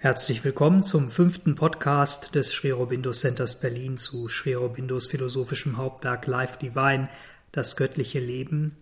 Herzlich 0.00 0.44
willkommen 0.44 0.84
zum 0.84 1.10
fünften 1.10 1.56
Podcast 1.56 2.36
des 2.36 2.52
Sri 2.52 2.72
Aurobindo 2.72 3.10
Centers 3.10 3.58
Berlin 3.58 3.98
zu 3.98 4.28
Sri 4.28 4.54
Aurobindos 4.54 5.08
philosophischem 5.08 5.76
Hauptwerk 5.76 6.28
Life 6.28 6.56
Divine, 6.60 7.08
das 7.50 7.76
göttliche 7.76 8.20
Leben. 8.20 8.76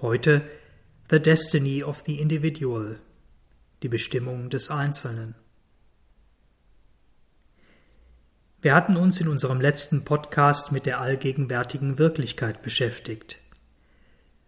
Heute 0.00 0.40
The 1.10 1.20
Destiny 1.20 1.84
of 1.84 2.02
the 2.06 2.18
Individual, 2.18 2.98
die 3.82 3.90
Bestimmung 3.90 4.48
des 4.48 4.70
Einzelnen. 4.70 5.34
Wir 8.62 8.74
hatten 8.74 8.96
uns 8.96 9.20
in 9.20 9.28
unserem 9.28 9.60
letzten 9.60 10.06
Podcast 10.06 10.72
mit 10.72 10.86
der 10.86 10.98
allgegenwärtigen 10.98 11.98
Wirklichkeit 11.98 12.62
beschäftigt, 12.62 13.36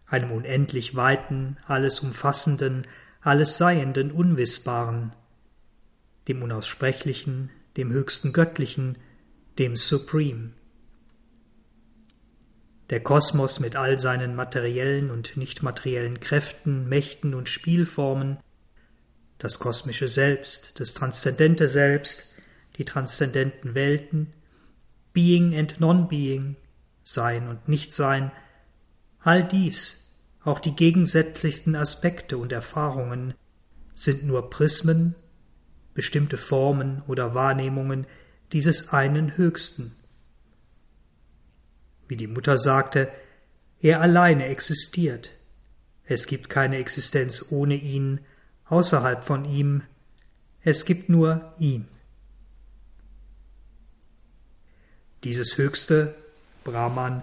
einem 0.07 0.33
unendlich 0.33 0.97
weiten, 0.97 1.59
alles 1.67 2.01
umfassenden, 2.01 2.87
alles 3.21 3.59
Seienden, 3.59 4.11
Unwissbaren, 4.11 5.13
dem 6.29 6.43
Unaussprechlichen, 6.43 7.51
dem 7.77 7.91
höchsten 7.91 8.33
Göttlichen, 8.33 8.99
dem 9.59 9.77
Supreme. 9.77 10.53
Der 12.91 13.03
Kosmos 13.03 13.59
mit 13.59 13.77
all 13.77 13.99
seinen 13.99 14.37
materiellen 14.37 15.11
und 15.11 15.37
nicht 15.37 15.63
materiellen 15.63 16.21
Kräften, 16.21 16.89
Mächten 16.89 17.35
und 17.35 17.49
Spielformen, 17.49 18.39
das 19.39 19.59
kosmische 19.59 20.09
Selbst, 20.09 20.79
das 20.81 20.95
transzendente 20.95 21.69
Selbst, 21.69 22.33
die 22.79 22.85
transzendenten 22.85 23.75
Welten, 23.75 24.33
Being 25.13 25.57
and 25.57 25.81
Non-Being, 25.81 26.57
Sein 27.03 27.49
und 27.49 27.69
Nichtsein, 27.69 28.31
all 29.21 29.43
dies, 29.43 30.15
auch 30.45 30.61
die 30.61 30.77
gegensätzlichsten 30.77 31.75
Aspekte 31.75 32.39
und 32.39 32.53
Erfahrungen, 32.53 33.35
sind 33.95 34.25
nur 34.25 34.51
Prismen 34.51 35.17
bestimmte 35.97 36.37
Formen 36.37 37.03
oder 37.09 37.35
Wahrnehmungen 37.35 38.07
dieses 38.53 38.93
einen 38.93 39.37
Höchsten. 39.37 39.97
Wie 42.07 42.17
die 42.17 42.29
Mutter 42.29 42.59
sagte, 42.59 43.11
er 43.81 44.01
alleine 44.01 44.47
existiert. 44.47 45.33
Es 46.05 46.29
gibt 46.29 46.49
keine 46.49 46.77
Existenz 46.77 47.47
ohne 47.51 47.75
ihn, 47.75 48.21
außerhalb 48.67 49.25
von 49.25 49.45
ihm. 49.45 49.83
Es 50.63 50.85
gibt 50.85 51.09
nur 51.09 51.53
ihn. 51.59 51.89
Dieses 55.25 55.59
Höchste, 55.59 56.15
Brahman, 56.63 57.23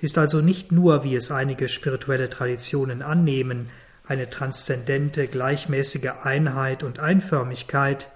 ist 0.00 0.18
also 0.18 0.40
nicht 0.40 0.72
nur, 0.72 1.04
wie 1.04 1.14
es 1.14 1.30
einige 1.30 1.68
spirituelle 1.68 2.28
Traditionen 2.28 3.02
annehmen, 3.02 3.70
eine 4.10 4.28
transzendente, 4.28 5.28
gleichmäßige 5.28 6.10
Einheit 6.24 6.82
und 6.82 6.98
Einförmigkeit, 6.98 8.08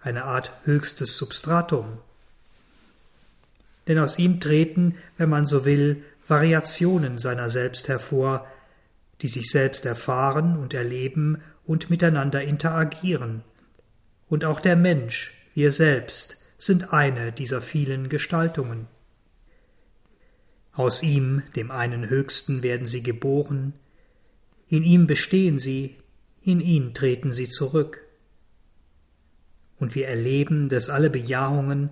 eine 0.00 0.24
Art 0.24 0.50
höchstes 0.64 1.18
Substratum. 1.18 1.98
Denn 3.86 3.98
aus 3.98 4.18
ihm 4.18 4.40
treten, 4.40 4.96
wenn 5.18 5.28
man 5.28 5.44
so 5.44 5.66
will, 5.66 6.02
Variationen 6.26 7.18
seiner 7.18 7.50
selbst 7.50 7.88
hervor, 7.88 8.46
die 9.20 9.28
sich 9.28 9.50
selbst 9.50 9.84
erfahren 9.84 10.56
und 10.56 10.72
erleben 10.72 11.42
und 11.66 11.90
miteinander 11.90 12.40
interagieren. 12.40 13.44
Und 14.30 14.46
auch 14.46 14.58
der 14.58 14.76
Mensch, 14.76 15.34
wir 15.52 15.70
selbst, 15.70 16.38
sind 16.56 16.94
eine 16.94 17.30
dieser 17.30 17.60
vielen 17.60 18.08
Gestaltungen. 18.08 18.86
Aus 20.72 21.02
ihm, 21.02 21.42
dem 21.56 21.70
einen 21.70 22.08
Höchsten, 22.08 22.62
werden 22.62 22.86
sie 22.86 23.02
geboren, 23.02 23.74
in 24.70 24.84
ihm 24.84 25.08
bestehen 25.08 25.58
sie, 25.58 25.96
in 26.42 26.60
ihn 26.60 26.94
treten 26.94 27.32
sie 27.32 27.48
zurück. 27.48 28.02
Und 29.78 29.96
wir 29.96 30.06
erleben, 30.06 30.68
dass 30.68 30.88
alle 30.88 31.10
Bejahungen, 31.10 31.90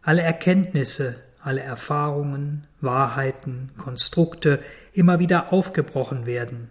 alle 0.00 0.22
Erkenntnisse, 0.22 1.16
alle 1.40 1.60
Erfahrungen, 1.60 2.66
Wahrheiten, 2.80 3.70
Konstrukte 3.76 4.60
immer 4.94 5.18
wieder 5.18 5.52
aufgebrochen 5.52 6.24
werden, 6.24 6.70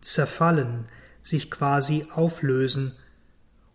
zerfallen, 0.00 0.86
sich 1.20 1.50
quasi 1.50 2.06
auflösen, 2.14 2.92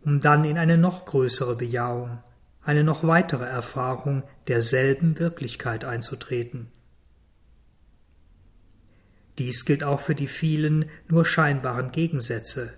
um 0.06 0.22
dann 0.22 0.46
in 0.46 0.58
eine 0.58 0.78
noch 0.78 1.04
größere 1.06 1.58
Bejahung, 1.58 2.20
eine 2.64 2.86
noch 2.86 3.04
weitere 3.04 3.46
Erfahrung 3.46 4.24
derselben 4.48 5.20
Wirklichkeit 5.20 5.84
einzutreten. 5.84 6.72
Dies 9.42 9.66
gilt 9.66 9.84
auch 9.84 10.00
für 10.00 10.14
die 10.14 10.28
vielen 10.28 10.86
nur 11.08 11.26
scheinbaren 11.26 11.92
Gegensätze. 11.92 12.72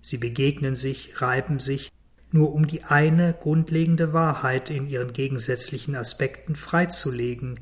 Sie 0.00 0.16
begegnen 0.16 0.74
sich, 0.74 1.20
reiben 1.20 1.60
sich, 1.60 1.92
nur 2.30 2.54
um 2.54 2.66
die 2.66 2.84
eine 2.84 3.34
grundlegende 3.38 4.14
Wahrheit 4.14 4.70
in 4.70 4.88
ihren 4.88 5.12
gegensätzlichen 5.12 5.94
Aspekten 5.94 6.56
freizulegen, 6.56 7.60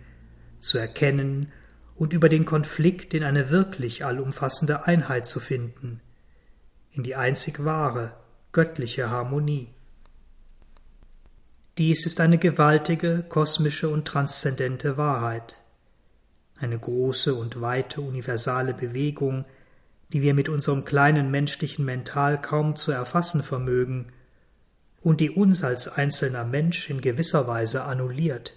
zu 0.61 0.79
erkennen 0.79 1.51
und 1.97 2.13
über 2.13 2.29
den 2.29 2.45
Konflikt 2.45 3.13
in 3.13 3.25
eine 3.25 3.51
wirklich 3.51 4.05
allumfassende 4.05 4.87
Einheit 4.87 5.27
zu 5.27 5.41
finden, 5.41 6.01
in 6.93 7.03
die 7.03 7.17
einzig 7.17 7.65
wahre, 7.65 8.13
göttliche 8.53 9.11
Harmonie. 9.11 9.75
Dies 11.77 12.07
ist 12.07 12.21
eine 12.21 12.39
gewaltige, 12.39 13.25
kosmische 13.29 13.89
und 13.89 14.07
transzendente 14.07 14.97
Wahrheit 14.97 15.57
eine 16.61 16.79
große 16.79 17.35
und 17.35 17.61
weite 17.61 18.01
universale 18.01 18.75
Bewegung, 18.75 19.45
die 20.13 20.23
wir 20.23 20.35
mit 20.35 20.49
unserem 20.49 20.85
kleinen 20.85 21.31
menschlichen 21.31 21.85
Mental 21.85 22.41
kaum 22.41 22.77
zu 22.77 22.93
erfassen 22.93 23.43
vermögen 23.43 24.13
und 25.01 25.21
die 25.21 25.31
uns 25.31 25.63
als 25.63 25.89
einzelner 25.89 26.45
Mensch 26.45 26.91
in 26.91 27.01
gewisser 27.01 27.47
Weise 27.47 27.85
annulliert. 27.85 28.55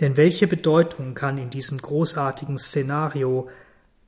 Denn 0.00 0.16
welche 0.16 0.46
Bedeutung 0.46 1.14
kann 1.14 1.38
in 1.38 1.50
diesem 1.50 1.78
großartigen 1.78 2.58
Szenario, 2.58 3.48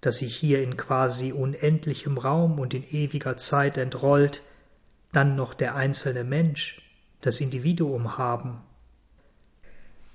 das 0.00 0.19
sich 0.19 0.34
hier 0.34 0.62
in 0.62 0.76
quasi 0.76 1.32
unendlichem 1.32 2.19
Raum 2.19 2.59
und 2.59 2.75
in 2.75 2.84
ewiger 2.91 3.37
Zeit 3.37 3.76
entrollt, 3.76 4.43
dann 5.12 5.37
noch 5.37 5.55
der 5.55 5.76
einzelne 5.76 6.25
Mensch, 6.25 6.82
das 7.21 7.41
Individuum 7.41 8.19
haben? 8.19 8.61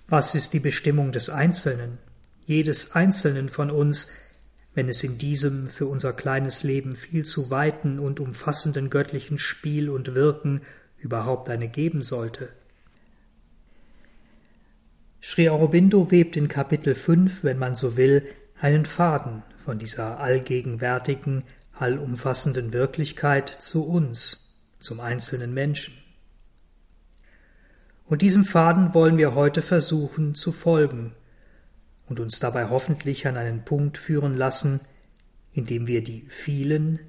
Was 0.09 0.33
ist 0.33 0.53
die 0.53 0.59
Bestimmung 0.59 1.11
des 1.11 1.29
Einzelnen, 1.29 1.99
jedes 2.43 2.95
Einzelnen 2.95 3.47
von 3.47 3.69
uns, 3.69 4.11
wenn 4.73 4.89
es 4.89 5.03
in 5.03 5.19
diesem 5.19 5.69
für 5.69 5.85
unser 5.85 6.13
kleines 6.13 6.63
Leben 6.63 6.95
viel 6.95 7.25
zu 7.25 7.51
weiten 7.51 7.99
und 7.99 8.19
umfassenden 8.19 8.89
göttlichen 8.89 9.37
Spiel 9.37 9.87
und 9.87 10.15
Wirken 10.15 10.61
überhaupt 10.97 11.47
eine 11.51 11.67
geben 11.67 12.01
sollte? 12.01 12.49
Sri 15.21 15.47
Aurobindo 15.47 16.09
webt 16.09 16.37
in 16.37 16.47
Kapitel 16.47 16.95
5, 16.95 17.43
wenn 17.43 17.59
man 17.59 17.75
so 17.75 17.95
will, 17.95 18.27
einen 18.59 18.85
Faden 18.85 19.43
von 19.63 19.77
dieser 19.77 20.19
allgegenwärtigen, 20.19 21.43
allumfassenden 21.73 22.73
Wirklichkeit 22.73 23.47
zu 23.47 23.87
uns, 23.87 24.55
zum 24.79 25.01
einzelnen 25.01 25.53
Menschen. 25.53 25.98
Und 28.09 28.23
diesem 28.23 28.43
Faden 28.43 28.95
wollen 28.95 29.19
wir 29.19 29.35
heute 29.35 29.61
versuchen 29.61 30.33
zu 30.33 30.51
folgen 30.51 31.13
und 32.07 32.19
uns 32.19 32.39
dabei 32.39 32.67
hoffentlich 32.69 33.27
an 33.27 33.37
einen 33.37 33.63
Punkt 33.63 33.99
führen 33.99 34.35
lassen, 34.35 34.81
in 35.53 35.65
dem 35.65 35.85
wir 35.85 36.03
die 36.03 36.25
vielen, 36.27 36.99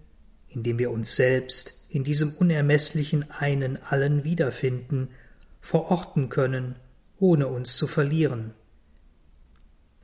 in 0.49 0.62
dem 0.62 0.78
wir 0.78 0.91
uns 0.91 1.16
selbst 1.16 1.87
in 1.88 2.05
diesem 2.05 2.34
unermeßlichen 2.34 3.31
einen 3.31 3.83
allen 3.83 4.25
wiederfinden, 4.25 5.09
verorten 5.62 6.28
können, 6.28 6.77
ohne 7.19 7.47
uns 7.49 7.77
zu 7.78 7.87
verlieren. 7.87 8.53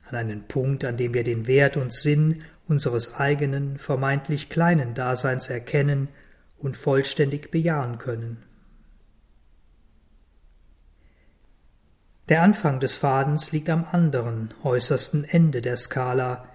An 0.03 0.15
einen 0.15 0.47
Punkt, 0.47 0.83
an 0.83 0.97
dem 0.97 1.13
wir 1.13 1.23
den 1.23 1.45
Wert 1.45 1.77
und 1.77 1.93
Sinn 1.93 2.41
unseres 2.67 3.13
eigenen, 3.19 3.77
vermeintlich 3.77 4.49
kleinen 4.49 4.95
Daseins 4.95 5.47
erkennen 5.47 6.07
und 6.57 6.75
vollständig 6.75 7.51
bejahen 7.51 7.99
können. 7.99 8.46
Der 12.29 12.41
Anfang 12.41 12.81
des 12.81 12.95
Fadens 12.95 13.53
liegt 13.53 13.69
am 13.69 13.85
anderen, 13.89 14.53
äußersten 14.61 15.23
Ende 15.23 15.61
der 15.61 15.77
Skala, 15.77 16.45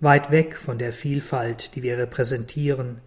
weit 0.00 0.30
weg 0.30 0.56
von 0.56 0.78
der 0.78 0.94
Vielfalt, 0.94 1.76
die 1.76 1.82
wir 1.82 1.98
repräsentieren, 1.98 3.02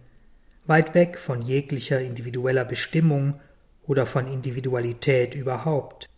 weit 0.64 0.94
weg 0.94 1.18
von 1.18 1.42
jeglicher 1.42 2.00
individueller 2.00 2.64
Bestimmung 2.64 3.40
oder 3.82 4.06
von 4.06 4.28
Individualität 4.28 5.34
überhaupt. 5.34 6.08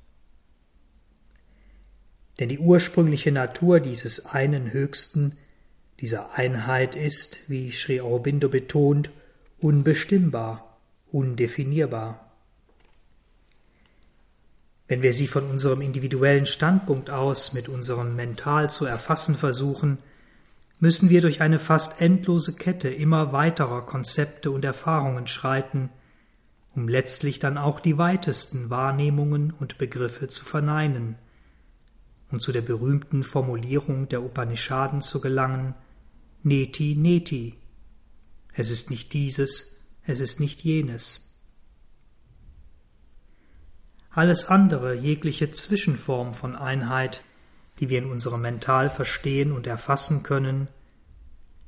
Denn 2.39 2.51
die 2.51 2.59
ursprüngliche 2.59 3.33
Natur 3.33 3.81
dieses 3.81 4.27
einen 4.27 4.71
Höchsten, 4.71 5.39
dieser 6.01 6.35
Einheit 6.35 6.95
ist, 6.95 7.49
wie 7.49 7.73
Sri 7.73 8.03
Aurobindo 8.03 8.51
betont, 8.51 9.11
unbestimmbar, 9.61 10.79
undefinierbar. 11.11 12.26
Wenn 14.89 15.03
wir 15.03 15.13
sie 15.13 15.27
von 15.27 15.51
unserem 15.51 15.81
individuellen 15.81 16.47
Standpunkt 16.47 17.11
aus 17.11 17.53
mit 17.53 17.69
unserem 17.69 18.15
Mental 18.15 18.71
zu 18.71 18.85
erfassen 18.85 19.35
versuchen, 19.35 19.99
müssen 20.79 21.11
wir 21.11 21.23
durch 21.23 21.41
eine 21.41 21.59
fast 21.59 22.01
endlose 22.01 22.55
Kette 22.55 22.89
immer 22.89 23.33
weiterer 23.33 23.85
Konzepte 23.85 24.51
und 24.51 24.65
Erfahrungen 24.65 25.27
schreiten, 25.27 25.91
um 26.75 26.89
letztlich 26.89 27.39
dann 27.39 27.59
auch 27.59 27.81
die 27.81 27.99
weitesten 27.99 28.71
Wahrnehmungen 28.71 29.53
und 29.59 29.79
Begriffe 29.79 30.29
zu 30.29 30.45
verneinen 30.45 31.17
und 32.31 32.43
zu 32.43 32.53
der 32.53 32.61
berühmten 32.61 33.23
Formulierung 33.23 34.09
der 34.09 34.23
Upanishaden 34.23 35.01
zu 35.01 35.21
gelangen, 35.21 35.75
Neti 36.43 36.95
Neti. 36.95 37.55
Es 38.53 38.71
ist 38.71 38.91
nicht 38.91 39.13
dieses, 39.13 39.83
es 40.05 40.21
ist 40.21 40.39
nicht 40.39 40.63
jenes. 40.63 41.26
Alles 44.17 44.47
andere, 44.47 44.95
jegliche 44.95 45.51
Zwischenform 45.51 46.33
von 46.33 46.57
Einheit, 46.57 47.23
die 47.79 47.91
wir 47.91 47.99
in 47.99 48.11
unserem 48.11 48.41
Mental 48.41 48.89
verstehen 48.89 49.53
und 49.53 49.67
erfassen 49.67 50.23
können, 50.23 50.69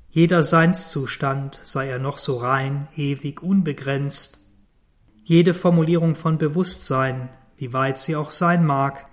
jeder 0.08 0.42
Seinszustand, 0.42 1.60
sei 1.62 1.90
er 1.90 1.98
noch 1.98 2.16
so 2.16 2.38
rein, 2.38 2.88
ewig, 2.96 3.42
unbegrenzt, 3.42 4.46
jede 5.24 5.52
Formulierung 5.52 6.14
von 6.14 6.38
Bewusstsein, 6.38 7.28
wie 7.58 7.74
weit 7.74 7.98
sie 7.98 8.16
auch 8.16 8.30
sein 8.30 8.64
mag, 8.64 9.04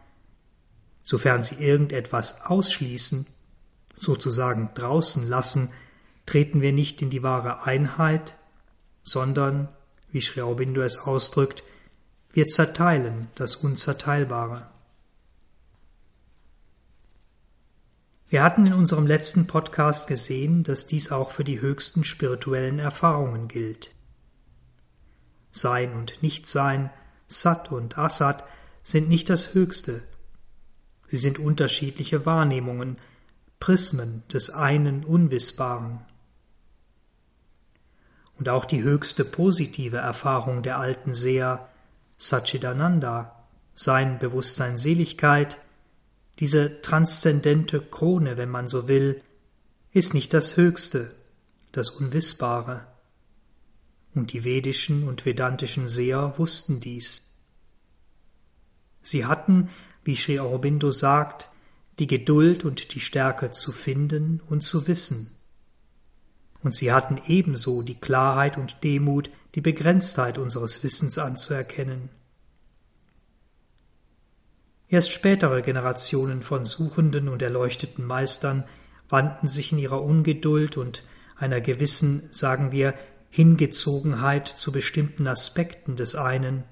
sofern 1.03 1.43
sie 1.43 1.55
irgendetwas 1.55 2.45
ausschließen, 2.45 3.27
sozusagen 3.95 4.69
draußen 4.75 5.27
lassen, 5.27 5.73
treten 6.25 6.61
wir 6.61 6.71
nicht 6.71 7.01
in 7.01 7.09
die 7.09 7.21
wahre 7.21 7.63
Einheit, 7.63 8.37
sondern, 9.03 9.67
wie 10.09 10.21
Sri 10.21 10.39
Aurobindo 10.39 10.81
es 10.83 10.99
ausdrückt, 10.99 11.63
wir 12.35 12.47
zerteilen 12.47 13.29
das 13.35 13.55
Unzerteilbare. 13.55 14.67
Wir 18.27 18.43
hatten 18.43 18.65
in 18.65 18.73
unserem 18.73 19.07
letzten 19.07 19.47
Podcast 19.47 20.07
gesehen, 20.07 20.63
dass 20.63 20.85
dies 20.85 21.13
auch 21.13 21.31
für 21.31 21.45
die 21.45 21.61
höchsten 21.61 22.03
spirituellen 22.03 22.77
Erfahrungen 22.77 23.47
gilt. 23.47 23.95
Sein 25.51 25.93
und 25.93 26.21
Nichtsein, 26.21 26.89
Sat 27.27 27.71
und 27.71 27.97
Asat 27.97 28.43
sind 28.83 29.07
nicht 29.07 29.29
das 29.29 29.53
Höchste. 29.53 30.03
Sie 31.07 31.17
sind 31.17 31.39
unterschiedliche 31.39 32.25
Wahrnehmungen, 32.25 32.97
Prismen 33.61 34.23
des 34.27 34.49
einen 34.49 35.05
Unwissbaren. 35.05 36.01
Und 38.37 38.49
auch 38.49 38.65
die 38.65 38.83
höchste 38.83 39.23
positive 39.23 39.97
Erfahrung 39.99 40.63
der 40.63 40.79
alten 40.79 41.13
Seher, 41.13 41.69
Satchidananda, 42.17 43.45
sein 43.75 44.19
Bewusstsein 44.19 44.77
Seligkeit, 44.77 45.59
diese 46.39 46.81
transzendente 46.81 47.81
Krone, 47.81 48.37
wenn 48.37 48.49
man 48.49 48.67
so 48.67 48.87
will, 48.87 49.21
ist 49.91 50.13
nicht 50.13 50.33
das 50.33 50.57
Höchste, 50.57 51.15
das 51.71 51.89
Unwissbare. 51.89 52.87
Und 54.13 54.33
die 54.33 54.43
vedischen 54.43 55.07
und 55.07 55.25
vedantischen 55.25 55.87
Seher 55.87 56.37
wussten 56.37 56.79
dies. 56.79 57.33
Sie 59.01 59.25
hatten, 59.25 59.69
wie 60.03 60.15
Sri 60.15 60.39
Aurobindo 60.39 60.91
sagt, 60.91 61.49
die 61.99 62.07
Geduld 62.07 62.65
und 62.65 62.93
die 62.93 62.99
Stärke 62.99 63.51
zu 63.51 63.71
finden 63.71 64.41
und 64.49 64.61
zu 64.61 64.87
wissen. 64.87 65.31
Und 66.63 66.73
sie 66.75 66.91
hatten 66.91 67.21
ebenso 67.27 67.81
die 67.81 67.99
Klarheit 67.99 68.57
und 68.57 68.83
Demut, 68.83 69.29
die 69.55 69.61
Begrenztheit 69.61 70.37
unseres 70.37 70.83
Wissens 70.83 71.17
anzuerkennen. 71.17 72.09
Erst 74.87 75.13
spätere 75.13 75.61
Generationen 75.61 76.43
von 76.43 76.65
Suchenden 76.65 77.29
und 77.29 77.41
erleuchteten 77.41 78.05
Meistern 78.05 78.65
wandten 79.09 79.47
sich 79.47 79.71
in 79.71 79.77
ihrer 79.77 80.03
Ungeduld 80.03 80.77
und 80.77 81.03
einer 81.37 81.61
gewissen, 81.61 82.29
sagen 82.31 82.71
wir, 82.71 82.93
Hingezogenheit 83.29 84.47
zu 84.47 84.71
bestimmten 84.71 85.27
Aspekten 85.27 85.95
des 85.95 86.15
einen, 86.15 86.63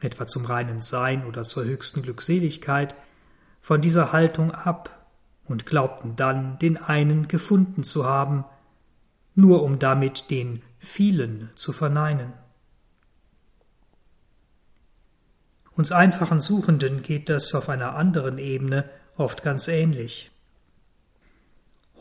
etwa 0.00 0.26
zum 0.26 0.44
reinen 0.44 0.80
Sein 0.80 1.26
oder 1.26 1.44
zur 1.44 1.64
höchsten 1.64 2.02
Glückseligkeit, 2.02 2.94
von 3.60 3.80
dieser 3.80 4.12
Haltung 4.12 4.50
ab 4.50 5.08
und 5.44 5.66
glaubten 5.66 6.16
dann, 6.16 6.58
den 6.58 6.76
einen 6.76 7.28
gefunden 7.28 7.84
zu 7.84 8.04
haben, 8.04 8.44
nur 9.34 9.62
um 9.62 9.78
damit 9.78 10.30
den 10.30 10.62
vielen 10.82 11.50
zu 11.54 11.72
verneinen. 11.72 12.32
Uns 15.74 15.90
einfachen 15.90 16.40
Suchenden 16.40 17.02
geht 17.02 17.28
das 17.28 17.54
auf 17.54 17.68
einer 17.68 17.94
anderen 17.94 18.38
Ebene 18.38 18.90
oft 19.16 19.42
ganz 19.42 19.68
ähnlich. 19.68 20.30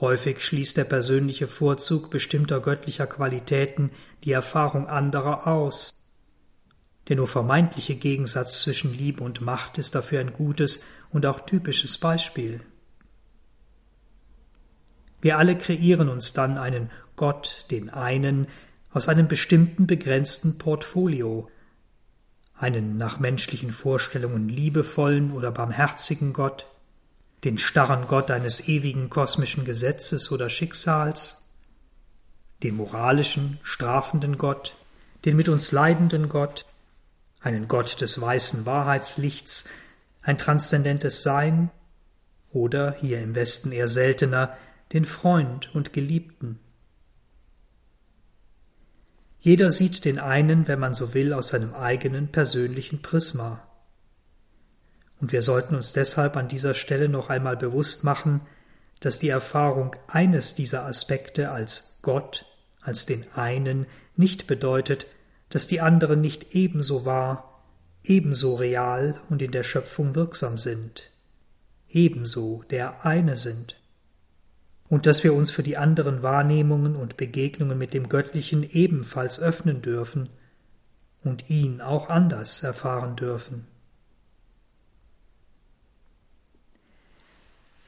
Häufig 0.02 0.44
schließt 0.44 0.78
der 0.78 0.84
persönliche 0.84 1.48
Vorzug 1.48 2.10
bestimmter 2.10 2.60
göttlicher 2.60 3.08
Qualitäten 3.08 3.92
die 4.24 4.32
Erfahrung 4.32 4.88
anderer 4.88 5.48
aus. 5.48 5.96
Der 7.08 7.16
nur 7.16 7.28
vermeintliche 7.28 7.96
Gegensatz 7.96 8.62
zwischen 8.62 8.94
Liebe 8.94 9.24
und 9.24 9.42
Macht 9.42 9.78
ist 9.78 9.96
dafür 9.96 10.20
ein 10.20 10.34
gutes 10.34 10.86
und 11.12 11.26
auch 11.26 11.42
typisches 11.42 11.98
Beispiel. 11.98 12.62
Wir 15.22 15.38
alle 15.38 15.56
kreieren 15.56 16.10
uns 16.10 16.34
dann 16.34 16.58
einen 16.58 16.90
Gott, 17.16 17.68
den 17.70 17.92
einen, 17.92 18.48
aus 18.94 19.08
einem 19.08 19.28
bestimmten 19.28 19.88
begrenzten 19.88 20.58
Portfolio, 20.58 21.50
einen 22.56 22.98
nach 22.98 23.20
menschlichen 23.20 23.72
Vorstellungen 23.72 24.50
liebevollen 24.50 25.32
oder 25.32 25.52
barmherzigen 25.52 26.34
Gott, 26.34 26.68
den 27.44 27.58
starren 27.58 28.06
Gott 28.06 28.30
eines 28.30 28.68
ewigen 28.68 29.10
kosmischen 29.10 29.66
Gesetzes 29.66 30.32
oder 30.32 30.50
Schicksals, 30.50 31.44
den 32.62 32.76
moralischen, 32.76 33.60
strafenden 33.64 34.38
Gott, 34.38 34.76
den 35.26 35.36
mit 35.36 35.50
uns 35.50 35.72
leidenden 35.72 36.30
Gott, 36.30 36.66
einen 37.40 37.68
Gott 37.68 38.00
des 38.02 38.22
weißen 38.22 38.66
Wahrheitslichts, 38.66 39.70
ein 40.22 40.38
transzendentes 40.38 41.24
Sein 41.24 41.72
oder, 42.52 42.94
hier 43.00 43.22
im 43.22 43.34
Westen 43.34 43.72
eher 43.72 43.88
seltener, 43.88 44.56
den 44.94 45.06
Freund 45.06 45.74
und 45.74 45.94
Geliebten. 45.94 46.60
Jeder 49.42 49.72
sieht 49.72 50.06
den 50.06 50.20
einen, 50.20 50.68
wenn 50.68 50.80
man 50.80 50.94
so 50.94 51.16
will, 51.16 51.34
aus 51.34 51.50
seinem 51.50 51.74
eigenen 51.74 52.32
persönlichen 52.32 53.02
Prisma. 53.02 53.68
Und 55.20 55.32
wir 55.32 55.42
sollten 55.42 55.76
uns 55.76 55.94
deshalb 55.94 56.38
an 56.38 56.48
dieser 56.48 56.76
Stelle 56.76 57.10
noch 57.10 57.30
einmal 57.30 57.58
bewusst 57.58 58.04
machen, 58.04 58.42
dass 59.00 59.18
die 59.18 59.30
Erfahrung 59.30 59.96
eines 60.08 60.54
dieser 60.54 60.86
Aspekte 60.86 61.50
als 61.50 62.00
Gott, 62.04 62.46
als 62.82 63.08
den 63.08 63.26
einen, 63.34 63.88
nicht 64.16 64.46
bedeutet, 64.46 65.08
dass 65.50 65.66
die 65.66 65.82
anderen 65.82 66.22
nicht 66.22 66.54
ebenso 66.56 67.04
wahr, 67.04 67.64
ebenso 68.04 68.56
real 68.56 69.20
und 69.30 69.42
in 69.42 69.52
der 69.52 69.64
Schöpfung 69.64 70.14
wirksam 70.14 70.60
sind, 70.60 71.10
ebenso 71.90 72.64
der 72.70 73.06
eine 73.06 73.38
sind 73.38 73.81
und 74.92 75.06
dass 75.06 75.24
wir 75.24 75.34
uns 75.34 75.52
für 75.52 75.64
die 75.64 75.78
anderen 75.78 76.22
Wahrnehmungen 76.22 76.98
und 76.98 77.16
Begegnungen 77.16 77.78
mit 77.78 77.94
dem 77.94 78.10
Göttlichen 78.10 78.70
ebenfalls 78.70 79.40
öffnen 79.40 79.82
dürfen 79.82 80.28
und 81.24 81.50
ihn 81.50 81.80
auch 81.80 82.10
anders 82.10 82.62
erfahren 82.62 83.16
dürfen. 83.16 83.68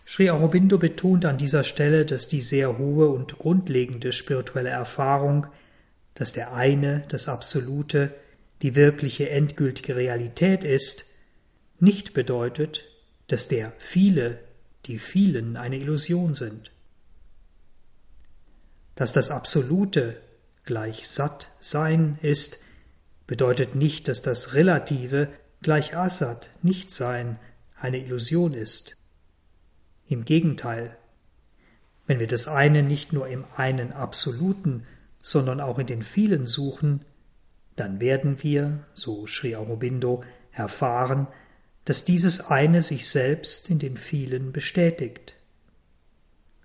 Sri 0.05 0.29
Aurobindo 0.29 0.77
betont 0.77 1.25
an 1.25 1.38
dieser 1.38 1.65
Stelle, 1.65 2.05
dass 2.05 2.29
die 2.29 2.41
sehr 2.41 2.77
hohe 2.77 3.10
und 3.10 3.38
grundlegende 3.38 4.13
spirituelle 4.13 4.69
Erfahrung, 4.69 5.48
dass 6.13 6.31
der 6.31 6.53
eine, 6.53 7.03
das 7.10 7.27
Absolute, 7.27 8.15
die 8.62 8.75
wirkliche 8.75 9.29
endgültige 9.29 9.98
Realität 9.98 10.63
ist, 10.63 11.12
nicht 11.79 12.13
bedeutet, 12.13 12.86
dass 13.27 13.50
der 13.50 13.74
viele, 13.77 14.39
die 14.86 15.00
vielen 15.00 15.57
eine 15.57 15.75
Illusion 15.75 16.33
sind 16.33 16.72
dass 18.95 19.13
das 19.13 19.31
Absolute 19.31 20.21
gleich 20.65 21.07
satt 21.07 21.51
sein 21.59 22.17
ist, 22.21 22.63
bedeutet 23.27 23.75
nicht, 23.75 24.07
dass 24.07 24.21
das 24.21 24.53
Relative 24.53 25.29
gleich 25.62 25.95
Asat, 25.95 26.50
nicht 26.62 26.91
sein, 26.91 27.39
eine 27.79 27.97
Illusion 27.97 28.53
ist. 28.53 28.97
Im 30.07 30.25
Gegenteil, 30.25 30.97
wenn 32.05 32.19
wir 32.19 32.27
das 32.27 32.47
eine 32.47 32.83
nicht 32.83 33.13
nur 33.13 33.27
im 33.27 33.45
einen 33.55 33.93
Absoluten, 33.93 34.85
sondern 35.21 35.62
auch 35.62 35.79
in 35.79 35.88
den 35.88 36.03
vielen 36.03 36.47
suchen, 36.47 37.05
dann 37.75 38.00
werden 38.00 38.43
wir, 38.43 38.85
so 38.93 39.25
Sri 39.25 39.55
Aurobindo, 39.55 40.23
erfahren, 40.51 41.27
dass 41.85 42.05
dieses 42.05 42.51
eine 42.51 42.83
sich 42.83 43.09
selbst 43.09 43.69
in 43.69 43.79
den 43.79 43.97
vielen 43.97 44.51
bestätigt 44.51 45.33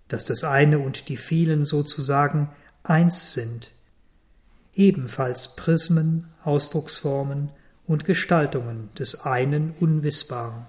dass 0.08 0.24
das 0.24 0.44
eine 0.44 0.78
und 0.78 1.08
die 1.08 1.16
vielen 1.16 1.64
sozusagen 1.64 2.50
eins 2.82 3.34
sind, 3.34 3.70
ebenfalls 4.74 5.56
Prismen, 5.56 6.28
Ausdrucksformen 6.44 7.50
und 7.86 8.04
Gestaltungen 8.04 8.90
des 8.98 9.22
einen 9.22 9.74
Unwissbaren. 9.80 10.66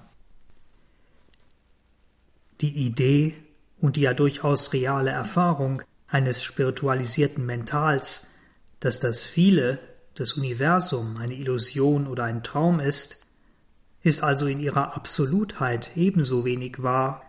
Die 2.61 2.85
Idee 2.85 3.35
und 3.79 3.95
die 3.95 4.01
ja 4.01 4.13
durchaus 4.13 4.73
reale 4.73 5.11
Erfahrung 5.11 5.81
eines 6.07 6.43
spiritualisierten 6.43 7.45
Mentals, 7.45 8.39
dass 8.79 8.99
das 8.99 9.23
Viele, 9.23 9.79
das 10.15 10.33
Universum, 10.33 11.17
eine 11.17 11.35
Illusion 11.35 12.07
oder 12.07 12.25
ein 12.25 12.43
Traum 12.43 12.79
ist, 12.79 13.25
ist 14.01 14.23
also 14.23 14.47
in 14.47 14.59
ihrer 14.59 14.95
Absolutheit 14.95 15.91
ebenso 15.95 16.45
wenig 16.45 16.81
wahr 16.81 17.28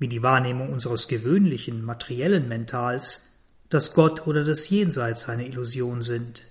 wie 0.00 0.08
die 0.08 0.22
Wahrnehmung 0.22 0.72
unseres 0.72 1.06
gewöhnlichen 1.06 1.84
materiellen 1.84 2.48
Mentals, 2.48 3.28
dass 3.68 3.94
Gott 3.94 4.26
oder 4.26 4.42
das 4.42 4.68
Jenseits 4.68 5.28
eine 5.28 5.46
Illusion 5.46 6.02
sind, 6.02 6.46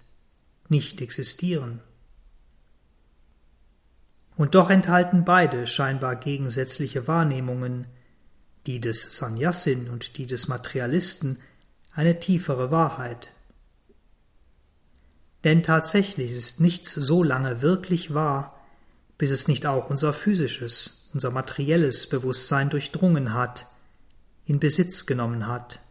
nicht 0.70 1.01
existieren. 1.01 1.82
Und 4.38 4.56
doch 4.56 4.70
enthalten 4.70 5.25
beide 5.25 5.68
scheinbar 5.68 6.15
gegensätzliche 6.15 7.08
Wahrnehmungen, 7.08 7.88
die 8.68 8.79
des 8.79 9.18
Sannyasin 9.18 9.89
und 9.89 10.18
die 10.18 10.27
des 10.27 10.48
Materialisten, 10.48 11.39
eine 11.91 12.20
tiefere 12.20 12.70
Wahrheit. 12.70 13.32
Denn 15.44 15.63
tatsächlich 15.63 16.32
ist 16.32 16.62
nichts 16.62 16.94
so 16.94 17.24
lange 17.24 17.63
wirklich 17.63 18.13
wahr, 18.13 18.59
bis 19.20 19.32
es 19.32 19.50
nicht 19.50 19.66
auch 19.66 19.90
unser 19.90 20.14
physisches, 20.14 21.10
unser 21.14 21.30
materielles 21.30 22.08
Bewusstsein 22.08 22.70
durchdrungen 22.70 23.34
hat, 23.34 23.68
in 24.46 24.60
Besitz 24.60 25.06
genommen 25.06 25.46
hat. 25.46 25.82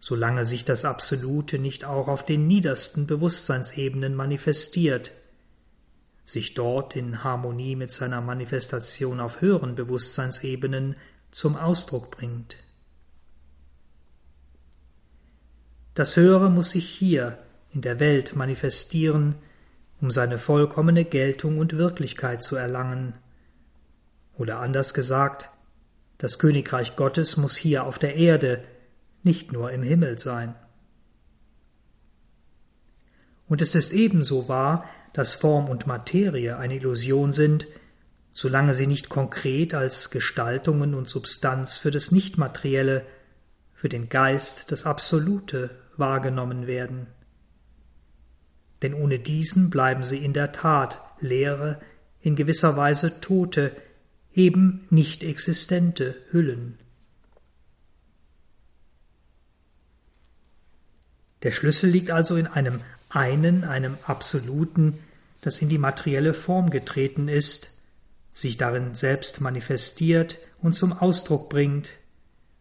Solange 0.00 0.46
sich 0.46 0.64
das 0.64 0.86
Absolute 0.86 1.58
nicht 1.58 1.84
auch 1.84 2.08
auf 2.08 2.24
den 2.24 2.46
niedersten 2.46 3.06
Bewusstseinsebenen 3.06 4.14
manifestiert, 4.14 5.12
sich 6.24 6.54
dort 6.54 6.96
in 6.96 7.22
Harmonie 7.22 7.76
mit 7.76 7.92
seiner 7.92 8.22
Manifestation 8.22 9.20
auf 9.20 9.42
höheren 9.42 9.74
Bewusstseinsebenen 9.74 10.96
zum 11.30 11.54
Ausdruck 11.54 12.10
bringt. 12.10 12.56
Das 15.94 16.16
Höhere 16.16 16.48
muss 16.48 16.70
sich 16.70 16.88
hier 16.88 17.38
in 17.74 17.82
der 17.82 18.00
Welt 18.00 18.34
manifestieren, 18.34 19.34
um 20.00 20.10
seine 20.10 20.38
vollkommene 20.38 21.04
Geltung 21.04 21.58
und 21.58 21.76
Wirklichkeit 21.76 22.42
zu 22.42 22.56
erlangen. 22.56 23.14
Oder 24.36 24.60
anders 24.60 24.94
gesagt, 24.94 25.50
das 26.18 26.38
Königreich 26.38 26.96
Gottes 26.96 27.36
muss 27.36 27.56
hier 27.56 27.84
auf 27.84 27.98
der 27.98 28.16
Erde, 28.16 28.64
nicht 29.22 29.52
nur 29.52 29.70
im 29.70 29.82
Himmel 29.82 30.18
sein. 30.18 30.54
Und 33.46 33.60
es 33.60 33.74
ist 33.74 33.92
ebenso 33.92 34.48
wahr, 34.48 34.84
dass 35.12 35.34
Form 35.34 35.68
und 35.68 35.86
Materie 35.86 36.56
eine 36.56 36.76
Illusion 36.76 37.32
sind, 37.32 37.66
solange 38.32 38.74
sie 38.74 38.86
nicht 38.86 39.08
konkret 39.08 39.74
als 39.74 40.10
Gestaltungen 40.10 40.94
und 40.94 41.08
Substanz 41.08 41.76
für 41.76 41.90
das 41.90 42.12
Nichtmaterielle, 42.12 43.04
für 43.74 43.88
den 43.88 44.08
Geist, 44.08 44.70
das 44.72 44.86
Absolute 44.86 45.70
wahrgenommen 45.96 46.66
werden 46.66 47.08
denn 48.82 48.94
ohne 48.94 49.18
diesen 49.18 49.70
bleiben 49.70 50.04
sie 50.04 50.24
in 50.24 50.32
der 50.32 50.52
Tat 50.52 51.00
leere, 51.20 51.80
in 52.20 52.36
gewisser 52.36 52.76
Weise 52.76 53.20
tote, 53.20 53.74
eben 54.32 54.86
nicht 54.90 55.22
existente 55.22 56.16
Hüllen. 56.30 56.78
Der 61.42 61.52
Schlüssel 61.52 61.90
liegt 61.90 62.10
also 62.10 62.36
in 62.36 62.46
einem 62.46 62.80
einen, 63.08 63.64
einem 63.64 63.96
Absoluten, 64.04 64.98
das 65.40 65.62
in 65.62 65.68
die 65.68 65.78
materielle 65.78 66.34
Form 66.34 66.70
getreten 66.70 67.28
ist, 67.28 67.80
sich 68.32 68.56
darin 68.56 68.94
selbst 68.94 69.40
manifestiert 69.40 70.38
und 70.62 70.74
zum 70.74 70.92
Ausdruck 70.92 71.48
bringt, 71.48 71.90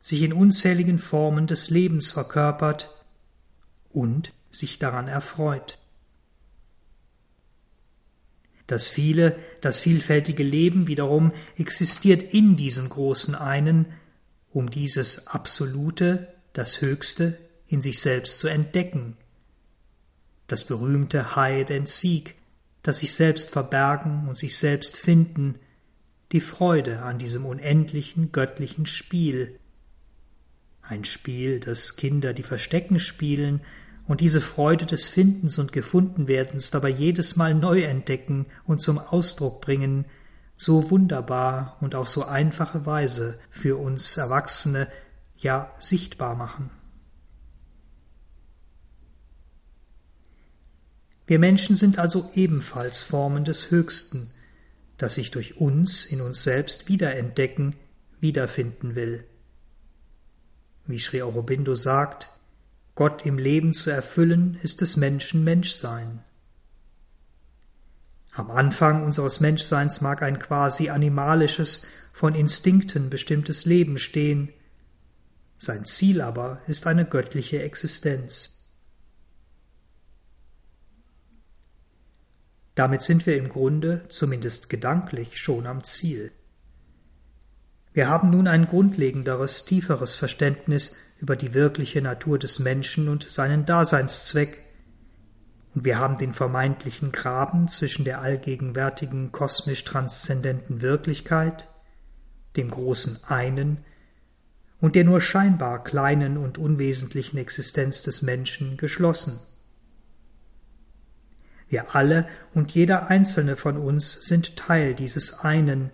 sich 0.01 0.21
in 0.21 0.33
unzähligen 0.33 0.97
Formen 0.97 1.45
des 1.45 1.69
Lebens 1.69 2.09
verkörpert 2.09 2.89
und 3.91 4.31
sich 4.49 4.79
daran 4.79 5.07
erfreut. 5.07 5.77
Das 8.69 8.88
viele, 8.88 9.35
das 9.61 9.79
vielfältige 9.79 10.43
Leben 10.43 10.85
wiederum 10.85 11.31
existiert 11.57 12.21
in 12.21 12.55
diesem 12.55 12.88
großen 12.88 13.33
einen, 13.33 13.88
um 14.51 14.69
dieses 14.69 15.25
Absolute, 15.25 16.27
das 16.53 16.79
Höchste, 16.79 17.35
in 17.65 17.81
sich 17.81 17.99
selbst 17.99 18.38
zu 18.38 18.47
entdecken. 18.47 19.17
Das 20.45 20.65
berühmte 20.65 21.35
Hide 21.35 21.75
and 21.77 21.89
Seek, 21.89 22.35
das 22.83 22.99
sich 22.99 23.15
selbst 23.15 23.49
verbergen 23.49 24.27
und 24.29 24.38
sich 24.38 24.55
selbst 24.55 24.97
finden, 24.97 25.55
die 26.31 26.39
Freude 26.39 27.01
an 27.01 27.17
diesem 27.17 27.47
unendlichen 27.47 28.31
göttlichen 28.31 28.85
Spiel. 28.85 29.57
Ein 30.83 31.05
Spiel, 31.05 31.59
das 31.59 31.95
Kinder, 31.95 32.33
die 32.33 32.43
Verstecken 32.43 32.99
spielen, 32.99 33.61
und 34.09 34.21
diese 34.21 34.41
Freude 34.41 34.87
des 34.87 35.05
Findens 35.05 35.59
und 35.59 35.71
Gefundenwerdens 35.71 36.71
dabei 36.71 36.89
jedes 36.89 37.35
Mal 37.35 37.53
neu 37.53 37.83
entdecken 37.83 38.47
und 38.65 38.81
zum 38.81 38.97
Ausdruck 38.97 39.61
bringen, 39.61 40.05
so 40.57 40.89
wunderbar 40.89 41.77
und 41.79 41.93
auf 41.93 42.09
so 42.09 42.25
einfache 42.25 42.87
Weise 42.87 43.39
für 43.51 43.77
uns 43.77 44.17
Erwachsene 44.17 44.87
ja 45.37 45.71
sichtbar 45.77 46.33
machen. 46.33 46.71
Wir 51.27 51.37
Menschen 51.37 51.75
sind 51.75 51.99
also 51.99 52.31
ebenfalls 52.33 53.03
Formen 53.03 53.45
des 53.45 53.69
Höchsten, 53.69 54.31
das 54.97 55.13
sich 55.13 55.29
durch 55.29 55.57
uns 55.57 56.03
in 56.03 56.21
uns 56.21 56.41
selbst 56.41 56.89
wiederentdecken, 56.89 57.75
wiederfinden 58.19 58.95
will. 58.95 59.23
Wie 60.87 60.97
Sri 60.97 61.21
Aurobindo 61.21 61.75
sagt, 61.75 62.38
Gott 63.00 63.25
im 63.25 63.38
Leben 63.38 63.74
zu 63.74 63.91
erfüllen, 63.91 64.60
ist 64.62 64.82
des 64.82 64.98
Menschen 64.98 65.46
Menschsein. 65.46 66.22
Am 68.34 68.51
Anfang 68.51 69.06
unseres 69.06 69.39
Menschseins 69.39 70.01
mag 70.01 70.22
ein 70.22 70.38
quasi 70.38 70.89
animalisches, 70.89 71.88
von 72.12 72.36
Instinkten 72.36 73.10
bestimmtes 73.10 73.63
Leben 73.63 74.00
stehen, 74.00 74.51
sein 75.58 75.86
Ziel 75.86 76.20
aber 76.20 76.62
ist 76.68 76.88
eine 76.88 77.06
göttliche 77.06 77.63
Existenz. 77.63 78.65
Damit 82.75 83.01
sind 83.01 83.25
wir 83.25 83.38
im 83.38 83.48
Grunde, 83.48 84.10
zumindest 84.10 84.70
gedanklich, 84.70 85.39
schon 85.39 85.68
am 85.68 85.86
Ziel. 85.86 86.34
Wir 87.94 88.10
haben 88.10 88.29
nun 88.29 88.50
ein 88.50 88.68
grundlegenderes, 88.68 89.63
tieferes 89.63 90.15
Verständnis 90.15 90.98
über 91.19 91.35
die 91.35 91.53
wirkliche 91.53 92.01
Natur 92.01 92.39
des 92.39 92.59
Menschen 92.59 93.09
und 93.09 93.29
seinen 93.29 93.65
Daseinszweck, 93.65 94.63
und 95.75 95.85
wir 95.85 95.99
haben 95.99 96.17
den 96.17 96.33
vermeintlichen 96.33 97.11
Graben 97.11 97.67
zwischen 97.67 98.03
der 98.03 98.21
allgegenwärtigen 98.21 99.31
kosmisch 99.31 99.83
transzendenten 99.83 100.81
Wirklichkeit, 100.81 101.67
dem 102.57 102.71
großen 102.71 103.19
Einen, 103.27 103.85
und 104.81 104.95
der 104.95 105.03
nur 105.03 105.21
scheinbar 105.21 105.83
kleinen 105.83 106.38
und 106.38 106.57
unwesentlichen 106.57 107.38
Existenz 107.38 108.03
des 108.03 108.21
Menschen 108.21 108.77
geschlossen. 108.77 109.39
Wir 111.67 111.93
alle 111.95 112.27
und 112.53 112.71
jeder 112.71 113.07
einzelne 113.07 113.55
von 113.55 113.77
uns 113.77 114.13
sind 114.13 114.55
Teil 114.55 114.95
dieses 114.95 115.41
einen, 115.41 115.91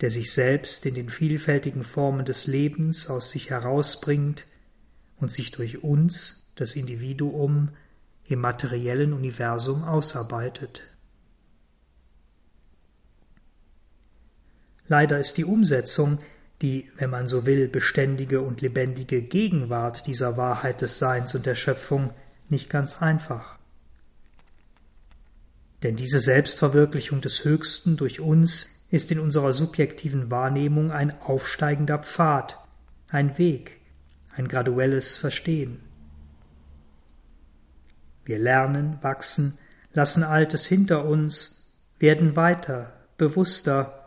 der 0.00 0.10
sich 0.10 0.32
selbst 0.32 0.86
in 0.86 0.94
den 0.94 1.10
vielfältigen 1.10 1.82
Formen 1.82 2.24
des 2.24 2.46
Lebens 2.46 3.08
aus 3.08 3.30
sich 3.30 3.50
herausbringt 3.50 4.44
und 5.16 5.32
sich 5.32 5.50
durch 5.50 5.82
uns, 5.82 6.48
das 6.54 6.76
Individuum, 6.76 7.70
im 8.26 8.40
materiellen 8.40 9.12
Universum 9.12 9.84
ausarbeitet. 9.84 10.82
Leider 14.86 15.18
ist 15.18 15.36
die 15.36 15.44
Umsetzung, 15.44 16.18
die, 16.62 16.90
wenn 16.96 17.10
man 17.10 17.28
so 17.28 17.46
will, 17.46 17.68
beständige 17.68 18.40
und 18.40 18.60
lebendige 18.60 19.22
Gegenwart 19.22 20.06
dieser 20.06 20.36
Wahrheit 20.36 20.80
des 20.80 20.98
Seins 20.98 21.34
und 21.34 21.46
der 21.46 21.54
Schöpfung 21.54 22.10
nicht 22.48 22.70
ganz 22.70 23.00
einfach. 23.00 23.58
Denn 25.82 25.94
diese 25.94 26.18
Selbstverwirklichung 26.20 27.20
des 27.20 27.44
Höchsten 27.44 27.96
durch 27.96 28.20
uns 28.20 28.70
ist 28.90 29.10
in 29.10 29.20
unserer 29.20 29.52
subjektiven 29.52 30.30
Wahrnehmung 30.30 30.90
ein 30.90 31.20
aufsteigender 31.20 31.98
Pfad, 31.98 32.58
ein 33.08 33.36
Weg, 33.38 33.78
ein 34.34 34.48
graduelles 34.48 35.16
Verstehen. 35.16 35.80
Wir 38.24 38.38
lernen, 38.38 38.98
wachsen, 39.02 39.58
lassen 39.92 40.22
Altes 40.22 40.66
hinter 40.66 41.04
uns, 41.04 41.72
werden 41.98 42.36
weiter, 42.36 42.92
bewusster 43.16 44.06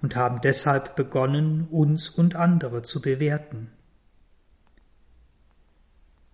und 0.00 0.16
haben 0.16 0.40
deshalb 0.40 0.96
begonnen, 0.96 1.66
uns 1.70 2.08
und 2.08 2.36
andere 2.36 2.82
zu 2.82 3.00
bewerten. 3.00 3.72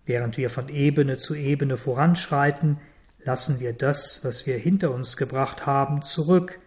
Während 0.07 0.37
wir 0.37 0.51
von 0.51 0.69
Ebene 0.69 1.17
zu 1.17 1.35
Ebene 1.35 1.77
voranschreiten, 1.77 2.79
lassen 3.25 3.59
wir 3.59 3.73
das, 3.73 4.23
was 4.25 4.47
wir 4.47 4.59
hinter 4.59 4.91
uns 4.91 5.17
gebracht 5.17 5.65
haben, 5.65 6.03
zurück 6.03 6.59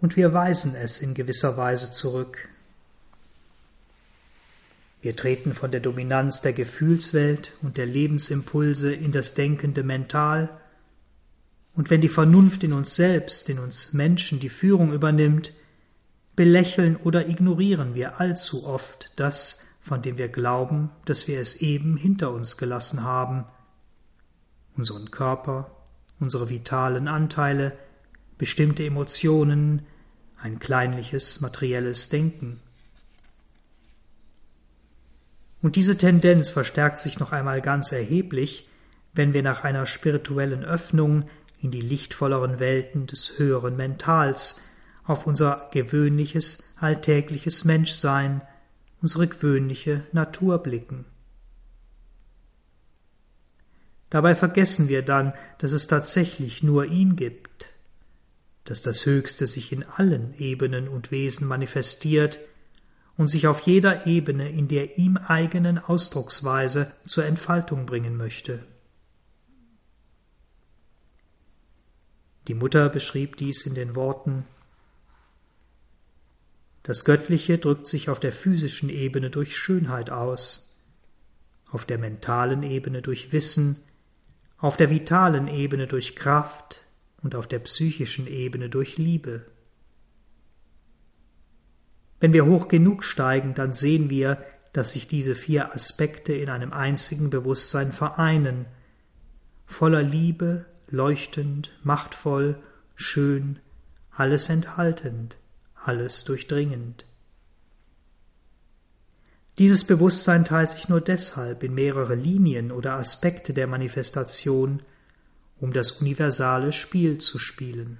und 0.00 0.16
wir 0.16 0.32
weisen 0.32 0.74
es 0.74 1.00
in 1.00 1.14
gewisser 1.14 1.56
Weise 1.56 1.92
zurück. 1.92 2.48
Wir 5.02 5.16
treten 5.16 5.54
von 5.54 5.70
der 5.70 5.80
Dominanz 5.80 6.42
der 6.42 6.52
Gefühlswelt 6.52 7.52
und 7.62 7.76
der 7.76 7.86
Lebensimpulse 7.86 8.92
in 8.92 9.12
das 9.12 9.34
denkende 9.34 9.82
Mental, 9.82 10.50
und 11.74 11.88
wenn 11.88 12.00
die 12.00 12.08
Vernunft 12.08 12.64
in 12.64 12.72
uns 12.72 12.96
selbst, 12.96 13.48
in 13.48 13.58
uns 13.58 13.92
Menschen 13.92 14.40
die 14.40 14.48
Führung 14.48 14.92
übernimmt, 14.92 15.52
belächeln 16.36 16.96
oder 16.96 17.28
ignorieren 17.28 17.94
wir 17.94 18.20
allzu 18.20 18.66
oft 18.66 19.12
das, 19.16 19.64
von 19.80 20.02
dem 20.02 20.18
wir 20.18 20.28
glauben, 20.28 20.90
dass 21.04 21.28
wir 21.28 21.40
es 21.40 21.62
eben 21.62 21.96
hinter 21.96 22.32
uns 22.32 22.56
gelassen 22.56 23.04
haben, 23.04 23.44
unseren 24.76 25.10
Körper, 25.10 25.70
unsere 26.18 26.50
vitalen 26.50 27.08
Anteile, 27.08 27.72
bestimmte 28.36 28.84
Emotionen, 28.84 29.86
ein 30.42 30.58
kleinliches 30.58 31.40
materielles 31.40 32.08
Denken. 32.08 32.60
Und 35.62 35.76
diese 35.76 35.98
Tendenz 35.98 36.48
verstärkt 36.48 36.98
sich 36.98 37.18
noch 37.18 37.32
einmal 37.32 37.60
ganz 37.60 37.92
erheblich, 37.92 38.68
wenn 39.12 39.34
wir 39.34 39.42
nach 39.42 39.64
einer 39.64 39.86
spirituellen 39.86 40.64
Öffnung 40.64 41.28
in 41.60 41.70
die 41.70 41.80
lichtvolleren 41.80 42.58
Welten 42.58 43.06
des 43.06 43.38
höheren 43.38 43.76
Mentals 43.76 44.70
auf 45.04 45.26
unser 45.26 45.68
gewöhnliches, 45.72 46.74
alltägliches 46.80 47.64
Menschsein, 47.64 48.42
unsere 49.02 49.26
gewöhnliche 49.26 50.04
Natur 50.12 50.62
blicken. 50.62 51.04
Dabei 54.08 54.34
vergessen 54.34 54.88
wir 54.88 55.02
dann, 55.02 55.34
dass 55.58 55.72
es 55.72 55.86
tatsächlich 55.86 56.62
nur 56.62 56.86
ihn 56.86 57.16
gibt, 57.16 57.68
dass 58.70 58.82
das 58.82 59.04
Höchste 59.04 59.48
sich 59.48 59.72
in 59.72 59.82
allen 59.82 60.32
Ebenen 60.38 60.86
und 60.86 61.10
Wesen 61.10 61.48
manifestiert 61.48 62.38
und 63.16 63.26
sich 63.26 63.48
auf 63.48 63.62
jeder 63.62 64.06
Ebene 64.06 64.48
in 64.48 64.68
der 64.68 64.96
ihm 64.96 65.16
eigenen 65.16 65.80
Ausdrucksweise 65.80 66.94
zur 67.04 67.24
Entfaltung 67.24 67.84
bringen 67.84 68.16
möchte. 68.16 68.64
Die 72.46 72.54
Mutter 72.54 72.88
beschrieb 72.88 73.36
dies 73.38 73.66
in 73.66 73.74
den 73.74 73.96
Worten 73.96 74.44
Das 76.84 77.04
Göttliche 77.04 77.58
drückt 77.58 77.88
sich 77.88 78.08
auf 78.08 78.20
der 78.20 78.30
physischen 78.30 78.88
Ebene 78.88 79.30
durch 79.30 79.56
Schönheit 79.56 80.10
aus, 80.10 80.72
auf 81.72 81.86
der 81.86 81.98
mentalen 81.98 82.62
Ebene 82.62 83.02
durch 83.02 83.32
Wissen, 83.32 83.82
auf 84.58 84.76
der 84.76 84.90
vitalen 84.90 85.48
Ebene 85.48 85.88
durch 85.88 86.14
Kraft 86.14 86.84
und 87.22 87.34
auf 87.34 87.46
der 87.46 87.58
psychischen 87.60 88.26
Ebene 88.26 88.68
durch 88.68 88.98
Liebe. 88.98 89.46
Wenn 92.20 92.32
wir 92.32 92.46
hoch 92.46 92.68
genug 92.68 93.04
steigen, 93.04 93.54
dann 93.54 93.72
sehen 93.72 94.10
wir, 94.10 94.44
dass 94.72 94.92
sich 94.92 95.08
diese 95.08 95.34
vier 95.34 95.74
Aspekte 95.74 96.32
in 96.32 96.48
einem 96.48 96.72
einzigen 96.72 97.30
Bewusstsein 97.30 97.92
vereinen, 97.92 98.66
voller 99.66 100.02
Liebe, 100.02 100.66
leuchtend, 100.88 101.72
machtvoll, 101.82 102.62
schön, 102.94 103.58
alles 104.10 104.48
enthaltend, 104.48 105.36
alles 105.74 106.24
durchdringend. 106.24 107.06
Dieses 109.58 109.84
Bewusstsein 109.84 110.44
teilt 110.44 110.70
sich 110.70 110.88
nur 110.88 111.00
deshalb 111.00 111.62
in 111.62 111.74
mehrere 111.74 112.14
Linien 112.14 112.70
oder 112.72 112.94
Aspekte 112.94 113.52
der 113.52 113.66
Manifestation, 113.66 114.82
um 115.60 115.72
das 115.72 115.92
universale 115.92 116.72
Spiel 116.72 117.18
zu 117.18 117.38
spielen. 117.38 117.98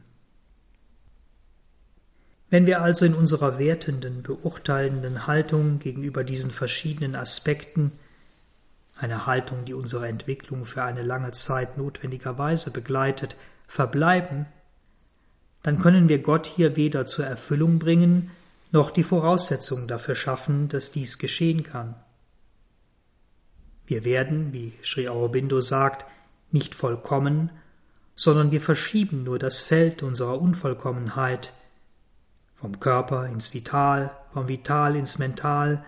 Wenn 2.48 2.66
wir 2.66 2.82
also 2.82 3.04
in 3.04 3.14
unserer 3.14 3.58
wertenden, 3.58 4.22
beurteilenden 4.22 5.26
Haltung 5.28 5.78
gegenüber 5.78 6.24
diesen 6.24 6.50
verschiedenen 6.50 7.14
Aspekten, 7.14 7.92
eine 8.96 9.26
Haltung, 9.26 9.64
die 9.64 9.74
unsere 9.74 10.08
Entwicklung 10.08 10.64
für 10.64 10.82
eine 10.82 11.02
lange 11.02 11.30
Zeit 11.30 11.78
notwendigerweise 11.78 12.70
begleitet, 12.70 13.36
verbleiben, 13.68 14.46
dann 15.62 15.78
können 15.78 16.08
wir 16.08 16.18
Gott 16.18 16.46
hier 16.46 16.76
weder 16.76 17.06
zur 17.06 17.25
Erfüllung 17.25 17.78
bringen, 17.78 18.30
noch 18.73 18.90
die 18.90 19.04
Voraussetzungen 19.04 19.86
dafür 19.86 20.14
schaffen, 20.14 20.68
dass 20.68 20.90
dies 20.90 21.18
geschehen 21.18 21.62
kann. 21.62 21.94
Wir 23.86 24.04
werden, 24.04 24.52
wie 24.52 24.73
Sri 24.82 25.08
Aurobindo 25.08 25.60
sagt, 25.60 26.06
nicht 26.52 26.75
vollkommen, 26.75 27.50
sondern 28.15 28.50
wir 28.50 28.60
verschieben 28.60 29.25
nur 29.25 29.39
das 29.39 29.60
Feld 29.60 30.02
unserer 30.02 30.41
Unvollkommenheit 30.41 31.54
vom 32.54 32.78
Körper 32.78 33.26
ins 33.26 33.54
Vital, 33.54 34.10
vom 34.32 34.49
Vital 34.49 34.97
ins 34.97 35.19
Mental, 35.19 35.84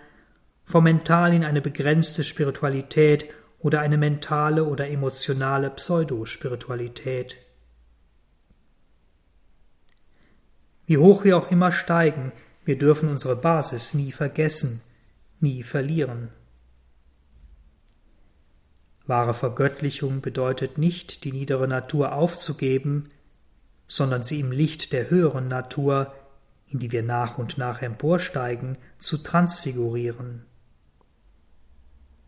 vom 0.64 0.84
Mental 0.84 1.34
in 1.34 1.44
eine 1.44 1.60
begrenzte 1.60 2.24
Spiritualität 2.24 3.28
oder 3.58 3.80
eine 3.80 3.98
mentale 3.98 4.64
oder 4.64 4.88
emotionale 4.88 5.70
Pseudospiritualität. 5.70 7.36
Wie 10.86 10.98
hoch 10.98 11.24
wir 11.24 11.36
auch 11.36 11.50
immer 11.50 11.70
steigen, 11.70 12.32
wir 12.64 12.78
dürfen 12.78 13.08
unsere 13.08 13.36
Basis 13.36 13.94
nie 13.94 14.12
vergessen, 14.12 14.82
nie 15.40 15.62
verlieren. 15.62 16.30
Wahre 19.12 19.34
Vergöttlichung 19.34 20.22
bedeutet 20.22 20.78
nicht, 20.78 21.24
die 21.24 21.32
niedere 21.32 21.68
Natur 21.68 22.14
aufzugeben, 22.14 23.10
sondern 23.86 24.22
sie 24.22 24.40
im 24.40 24.50
Licht 24.50 24.90
der 24.94 25.10
höheren 25.10 25.48
Natur, 25.48 26.14
in 26.66 26.78
die 26.78 26.92
wir 26.92 27.02
nach 27.02 27.36
und 27.36 27.58
nach 27.58 27.82
emporsteigen, 27.82 28.78
zu 28.98 29.18
transfigurieren. 29.18 30.46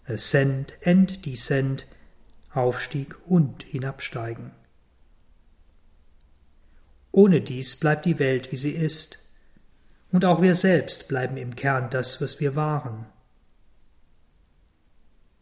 Ascend 0.04 0.74
and 0.84 1.24
Descend, 1.24 1.86
Aufstieg 2.52 3.16
und 3.24 3.62
Hinabsteigen. 3.62 4.50
Ohne 7.12 7.40
dies 7.40 7.76
bleibt 7.80 8.04
die 8.04 8.18
Welt, 8.18 8.52
wie 8.52 8.58
sie 8.58 8.72
ist, 8.72 9.20
und 10.12 10.26
auch 10.26 10.42
wir 10.42 10.54
selbst 10.54 11.08
bleiben 11.08 11.38
im 11.38 11.56
Kern 11.56 11.88
das, 11.88 12.20
was 12.20 12.40
wir 12.40 12.56
waren. 12.56 13.06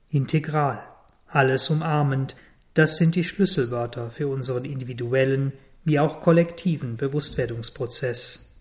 Integral, 0.08 0.91
alles 1.34 1.70
umarmend, 1.70 2.36
das 2.74 2.96
sind 2.96 3.14
die 3.14 3.24
Schlüsselwörter 3.24 4.10
für 4.10 4.28
unseren 4.28 4.64
individuellen 4.64 5.52
wie 5.84 5.98
auch 5.98 6.20
kollektiven 6.20 6.96
Bewusstwerdungsprozess. 6.96 8.56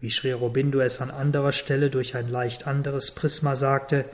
Wie 0.00 0.10
Sri 0.10 0.34
Aurobindo 0.34 0.80
es 0.80 1.00
an 1.00 1.10
anderer 1.10 1.52
Stelle 1.52 1.90
durch 1.90 2.16
ein 2.16 2.28
leicht 2.28 2.66
anderes 2.66 3.12
Prisma 3.12 3.56
sagte, 3.56 4.04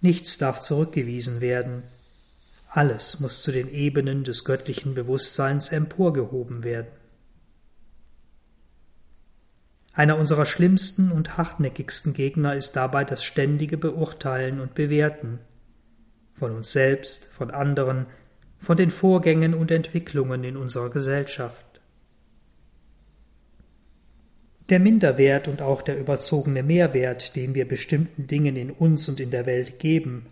nichts 0.00 0.38
darf 0.38 0.60
zurückgewiesen 0.60 1.40
werden, 1.40 1.82
alles 2.70 3.18
muss 3.20 3.42
zu 3.42 3.50
den 3.50 3.72
Ebenen 3.72 4.24
des 4.24 4.44
göttlichen 4.44 4.94
Bewusstseins 4.94 5.70
emporgehoben 5.70 6.62
werden. 6.62 6.88
Einer 9.98 10.16
unserer 10.16 10.46
schlimmsten 10.46 11.10
und 11.10 11.38
hartnäckigsten 11.38 12.14
Gegner 12.14 12.54
ist 12.54 12.76
dabei 12.76 13.02
das 13.04 13.24
ständige 13.24 13.76
Beurteilen 13.76 14.60
und 14.60 14.76
Bewerten 14.76 15.40
von 16.34 16.52
uns 16.52 16.70
selbst, 16.70 17.24
von 17.32 17.50
anderen, 17.50 18.06
von 18.58 18.76
den 18.76 18.92
Vorgängen 18.92 19.54
und 19.54 19.72
Entwicklungen 19.72 20.44
in 20.44 20.56
unserer 20.56 20.90
Gesellschaft. 20.90 21.80
Der 24.68 24.78
Minderwert 24.78 25.48
und 25.48 25.62
auch 25.62 25.82
der 25.82 25.98
überzogene 25.98 26.62
Mehrwert, 26.62 27.34
den 27.34 27.56
wir 27.56 27.66
bestimmten 27.66 28.28
Dingen 28.28 28.54
in 28.54 28.70
uns 28.70 29.08
und 29.08 29.18
in 29.18 29.32
der 29.32 29.46
Welt 29.46 29.80
geben, 29.80 30.26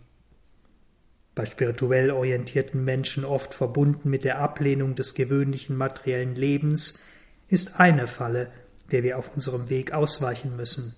bei 1.35 1.44
spirituell 1.44 2.12
orientierten 2.12 2.85
Menschen 2.85 3.24
oft 3.24 3.52
verbunden 3.52 4.11
mit 4.11 4.24
der 4.24 4.38
Ablehnung 4.38 4.94
des 4.94 5.14
gewöhnlichen 5.14 5.76
materiellen 5.76 6.37
Lebens, 6.37 7.05
ist 7.48 7.81
eine 7.81 8.07
Falle, 8.07 8.52
der 8.90 9.03
wir 9.03 9.18
auf 9.18 9.35
unserem 9.35 9.68
Weg 9.68 9.92
ausweichen 9.92 10.57
müssen. 10.57 10.94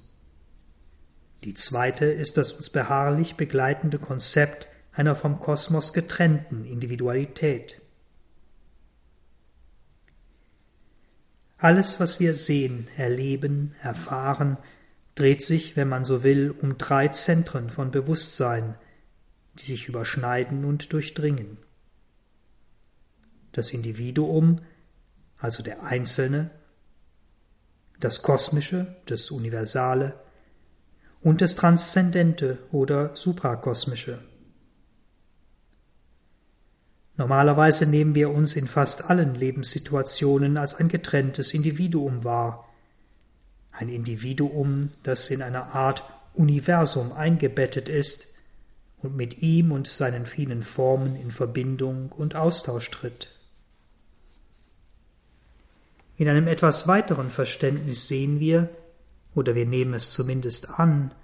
Die 1.44 1.54
zweite 1.54 2.06
ist 2.06 2.36
das 2.36 2.52
uns 2.52 2.70
beharrlich 2.70 3.36
begleitende 3.36 3.98
Konzept 3.98 4.68
einer 4.92 5.14
vom 5.14 5.38
Kosmos 5.38 5.92
getrennten 5.92 6.64
Individualität. 6.64 7.80
Alles, 11.56 12.00
was 12.00 12.20
wir 12.20 12.34
sehen, 12.34 12.88
erleben, 12.96 13.74
erfahren, 13.80 14.58
dreht 15.14 15.42
sich, 15.42 15.76
wenn 15.76 15.88
man 15.88 16.04
so 16.04 16.22
will, 16.22 16.50
um 16.50 16.78
drei 16.78 17.08
Zentren 17.08 17.70
von 17.70 17.90
Bewusstsein, 17.90 18.76
die 19.58 19.64
sich 19.64 19.88
überschneiden 19.88 20.64
und 20.64 20.92
durchdringen. 20.92 21.58
Das 23.52 23.70
Individuum, 23.70 24.60
also 25.38 25.64
der 25.64 25.82
Einzelne, 25.82 26.50
das 28.00 28.22
Kosmische, 28.22 28.96
das 29.06 29.30
Universale 29.30 30.14
und 31.20 31.40
das 31.40 31.56
Transzendente 31.56 32.58
oder 32.70 33.16
Suprakosmische. 33.16 34.20
Normalerweise 37.16 37.86
nehmen 37.86 38.14
wir 38.14 38.30
uns 38.30 38.54
in 38.54 38.68
fast 38.68 39.10
allen 39.10 39.34
Lebenssituationen 39.34 40.56
als 40.56 40.76
ein 40.76 40.88
getrenntes 40.88 41.52
Individuum 41.52 42.22
wahr, 42.22 42.68
ein 43.72 43.88
Individuum, 43.88 44.90
das 45.02 45.28
in 45.30 45.42
einer 45.42 45.74
Art 45.74 46.04
Universum 46.34 47.12
eingebettet 47.12 47.88
ist 47.88 48.36
und 48.98 49.16
mit 49.16 49.42
ihm 49.42 49.72
und 49.72 49.88
seinen 49.88 50.26
vielen 50.26 50.62
Formen 50.62 51.16
in 51.16 51.32
Verbindung 51.32 52.12
und 52.12 52.36
Austausch 52.36 52.88
tritt. 52.90 53.37
In 56.18 56.28
einem 56.28 56.48
etwas 56.48 56.88
weiteren 56.88 57.30
Verständnis 57.30 58.08
sehen 58.08 58.40
wir, 58.40 58.68
oder 59.34 59.54
wir 59.54 59.66
nehmen 59.66 59.94
es 59.94 60.12
zumindest 60.12 60.78
an, 60.78 61.14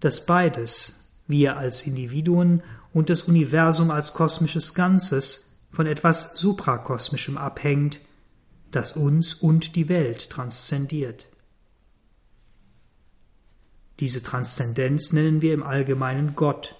dass 0.00 0.26
beides, 0.26 1.12
wir 1.28 1.56
als 1.56 1.86
Individuen 1.86 2.62
und 2.92 3.10
das 3.10 3.22
Universum 3.22 3.90
als 3.92 4.12
kosmisches 4.12 4.74
Ganzes, 4.74 5.52
von 5.70 5.86
etwas 5.86 6.34
Suprakosmischem 6.36 7.38
abhängt, 7.38 8.00
das 8.72 8.92
uns 8.92 9.34
und 9.34 9.76
die 9.76 9.88
Welt 9.88 10.30
transzendiert. 10.30 11.28
Diese 14.00 14.22
Transzendenz 14.22 15.12
nennen 15.12 15.42
wir 15.42 15.54
im 15.54 15.62
Allgemeinen 15.62 16.34
Gott 16.34 16.74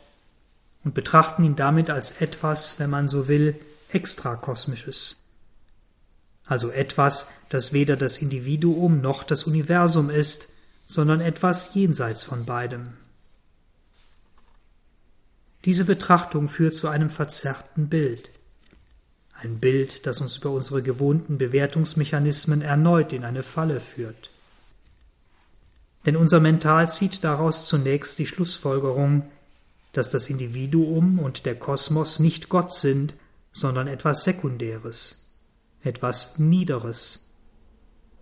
und 0.82 0.94
betrachten 0.94 1.44
ihn 1.44 1.56
damit 1.56 1.88
als 1.88 2.20
etwas, 2.20 2.80
wenn 2.80 2.90
man 2.90 3.06
so 3.06 3.28
will, 3.28 3.58
extrakosmisches, 3.90 5.18
also 6.46 6.70
etwas, 6.70 7.32
das 7.48 7.72
weder 7.72 7.96
das 7.96 8.18
Individuum 8.18 9.00
noch 9.00 9.24
das 9.24 9.44
Universum 9.44 10.10
ist, 10.10 10.52
sondern 10.86 11.20
etwas 11.20 11.74
jenseits 11.74 12.24
von 12.24 12.44
beidem. 12.44 12.94
Diese 15.64 15.84
Betrachtung 15.86 16.48
führt 16.48 16.74
zu 16.74 16.88
einem 16.88 17.08
verzerrten 17.08 17.88
Bild, 17.88 18.30
ein 19.40 19.58
Bild, 19.58 20.06
das 20.06 20.20
uns 20.20 20.36
über 20.36 20.50
unsere 20.50 20.82
gewohnten 20.82 21.38
Bewertungsmechanismen 21.38 22.62
erneut 22.62 23.12
in 23.12 23.24
eine 23.24 23.42
Falle 23.42 23.80
führt. 23.80 24.30
Denn 26.06 26.16
unser 26.16 26.40
Mental 26.40 26.90
zieht 26.90 27.24
daraus 27.24 27.66
zunächst 27.66 28.18
die 28.18 28.26
Schlussfolgerung, 28.26 29.30
dass 29.92 30.10
das 30.10 30.28
Individuum 30.28 31.18
und 31.18 31.46
der 31.46 31.58
Kosmos 31.58 32.18
nicht 32.18 32.48
Gott 32.48 32.74
sind, 32.74 33.14
sondern 33.52 33.86
etwas 33.86 34.24
Sekundäres, 34.24 35.23
etwas 35.84 36.38
Niederes, 36.38 37.32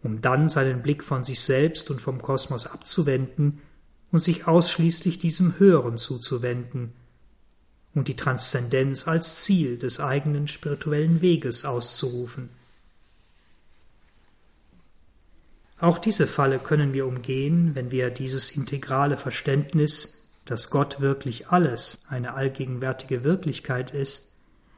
um 0.02 0.20
dann 0.20 0.48
seinen 0.48 0.82
Blick 0.82 1.02
von 1.04 1.22
sich 1.22 1.40
selbst 1.40 1.90
und 1.90 2.00
vom 2.00 2.20
Kosmos 2.20 2.66
abzuwenden 2.66 3.62
und 4.10 4.20
sich 4.20 4.46
ausschließlich 4.46 5.18
diesem 5.18 5.58
Höheren 5.58 5.96
zuzuwenden 5.96 6.92
und 7.94 8.08
die 8.08 8.16
Transzendenz 8.16 9.06
als 9.06 9.42
Ziel 9.42 9.78
des 9.78 10.00
eigenen 10.00 10.48
spirituellen 10.48 11.22
Weges 11.22 11.64
auszurufen. 11.64 12.50
Auch 15.78 15.98
diese 15.98 16.26
Falle 16.26 16.58
können 16.58 16.92
wir 16.92 17.06
umgehen, 17.06 17.74
wenn 17.74 17.90
wir 17.90 18.10
dieses 18.10 18.52
integrale 18.52 19.16
Verständnis, 19.16 20.30
dass 20.44 20.70
Gott 20.70 21.00
wirklich 21.00 21.48
alles, 21.48 22.04
eine 22.08 22.34
allgegenwärtige 22.34 23.24
Wirklichkeit 23.24 23.90
ist, 23.90 24.31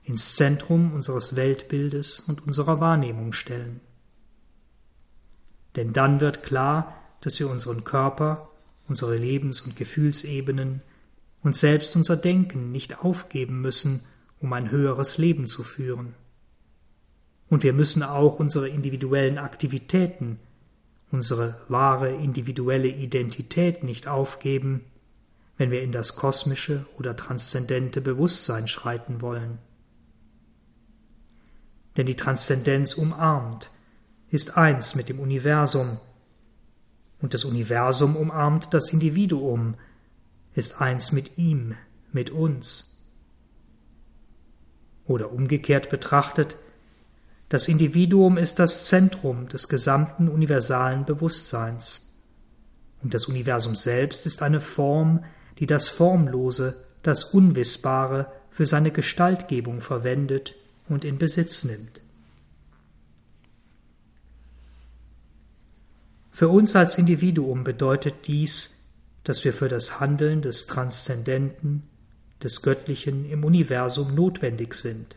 ins 0.05 0.37
Zentrum 0.37 0.93
unseres 0.93 1.37
Weltbildes 1.37 2.21
und 2.21 2.47
unserer 2.47 2.81
Wahrnehmung 2.81 3.33
stellen. 3.33 3.81
Denn 5.77 5.93
dann 5.93 6.21
wird 6.21 6.43
klar, 6.43 6.95
dass 7.21 7.40
wir 7.40 7.51
unseren 7.51 7.85
Körper, 7.85 8.51
unsere 8.87 9.17
Lebens- 9.17 9.62
und 9.62 9.77
Gefühlsebenen 9.77 10.83
und 11.43 11.57
selbst 11.57 11.97
unser 11.97 12.17
Denken 12.17 12.71
nicht 12.71 13.03
aufgeben 13.03 13.61
müssen, 13.61 14.03
um 14.40 14.53
ein 14.53 14.71
höheres 14.71 15.19
Leben 15.19 15.47
zu 15.47 15.62
führen. 15.62 16.14
Und 17.49 17.62
wir 17.62 17.73
müssen 17.73 18.03
auch 18.03 18.38
unsere 18.38 18.69
individuellen 18.69 19.38
Aktivitäten 19.38 20.38
unsere 21.14 21.55
wahre 21.69 22.12
individuelle 22.12 22.88
Identität 22.88 23.85
nicht 23.85 24.09
aufgeben, 24.09 24.85
wenn 25.57 25.71
wir 25.71 25.83
in 25.83 25.93
das 25.93 26.17
kosmische 26.17 26.85
oder 26.99 27.17
transzendente 27.17 28.01
Bewusstsein 28.01 28.67
schreiten 28.67 29.23
wollen. 29.23 29.59
Denn 31.96 32.07
die 32.07 32.16
Transzendenz 32.16 32.94
umarmt, 32.94 33.70
ist 34.30 34.57
eins 34.57 34.94
mit 34.94 35.09
dem 35.09 35.20
Universum, 35.20 35.98
und 37.20 37.33
das 37.33 37.44
Universum 37.44 38.16
umarmt 38.16 38.74
das 38.74 38.92
Individuum, 38.92 39.76
ist 40.54 40.80
eins 40.80 41.12
mit 41.12 41.38
ihm, 41.38 41.74
mit 42.12 42.30
uns. 42.30 42.96
Oder 45.07 45.33
umgekehrt 45.33 45.88
betrachtet, 45.88 46.57
das 47.48 47.68
Individuum 47.68 48.37
ist 48.37 48.59
das 48.59 48.87
Zentrum 48.88 49.48
des 49.48 49.68
gesamten 49.68 50.28
universalen 50.28 51.04
Bewusstseins. 51.04 52.12
Und 53.02 53.14
das 53.14 53.26
Universum 53.26 53.76
selbst 53.76 54.26
ist 54.26 54.42
eine 54.42 54.61
Form, 54.61 55.24
die 55.59 55.66
das 55.66 55.88
Formlose, 55.88 56.74
das 57.02 57.24
Unwissbare 57.24 58.33
für 58.50 58.66
seine 58.66 58.90
Gestaltgebung 58.90 59.80
verwendet 59.80 60.57
und 60.88 61.05
in 61.05 61.18
Besitz 61.18 61.64
nimmt. 61.64 62.01
Für 66.31 66.49
uns 66.49 66.75
als 66.75 66.99
Individuum 66.99 67.62
bedeutet 67.62 68.27
dies, 68.27 68.75
dass 69.23 69.44
wir 69.44 69.53
für 69.53 69.68
das 69.68 70.01
Handeln 70.01 70.42
des 70.42 70.66
Transzendenten, 70.66 71.85
des 72.42 72.61
Göttlichen 72.62 73.31
im 73.31 73.44
Universum 73.44 74.14
notwendig 74.14 74.75
sind. 74.75 75.16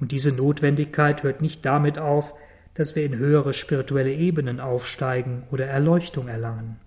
Und 0.00 0.12
diese 0.12 0.32
Notwendigkeit 0.32 1.22
hört 1.22 1.40
nicht 1.40 1.64
damit 1.64 1.98
auf, 1.98 2.32
dass 2.74 2.96
wir 2.96 3.04
in 3.04 3.16
höhere 3.16 3.54
spirituelle 3.54 4.12
Ebenen 4.12 4.60
aufsteigen 4.60 5.44
oder 5.50 5.66
Erleuchtung 5.66 6.28
erlangen. 6.28 6.78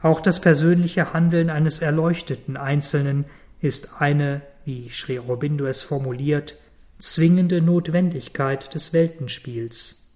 Auch 0.00 0.20
das 0.20 0.40
persönliche 0.40 1.12
Handeln 1.12 1.50
eines 1.50 1.80
erleuchteten 1.80 2.56
Einzelnen 2.56 3.24
ist 3.60 4.00
eine, 4.00 4.42
wie 4.64 4.90
Sri 4.90 5.18
Aurobindo 5.18 5.66
es 5.66 5.82
formuliert, 5.82 6.56
zwingende 6.98 7.60
Notwendigkeit 7.60 8.74
des 8.74 8.92
Weltenspiels. 8.92 10.10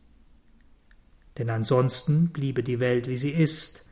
Denn 1.39 1.51
ansonsten 1.51 2.29
bliebe 2.29 2.63
die 2.63 2.81
Welt, 2.81 3.09
wie 3.09 3.17
sie 3.17 3.31
ist, 3.31 3.89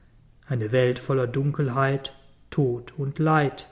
eine 0.47 0.73
Welt 0.73 0.99
voller 0.99 1.27
Dunkelheit, 1.27 2.15
Tod 2.51 2.95
und 2.97 3.19
Leid, 3.19 3.69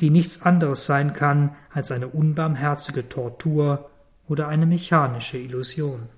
die 0.00 0.10
nichts 0.10 0.42
anderes 0.42 0.86
sein 0.86 1.12
kann 1.12 1.54
als 1.70 1.92
eine 1.92 2.08
unbarmherzige 2.08 3.08
Tortur 3.08 3.90
oder 4.26 4.48
eine 4.48 4.66
mechanische 4.66 5.38
Illusion. 5.38 6.08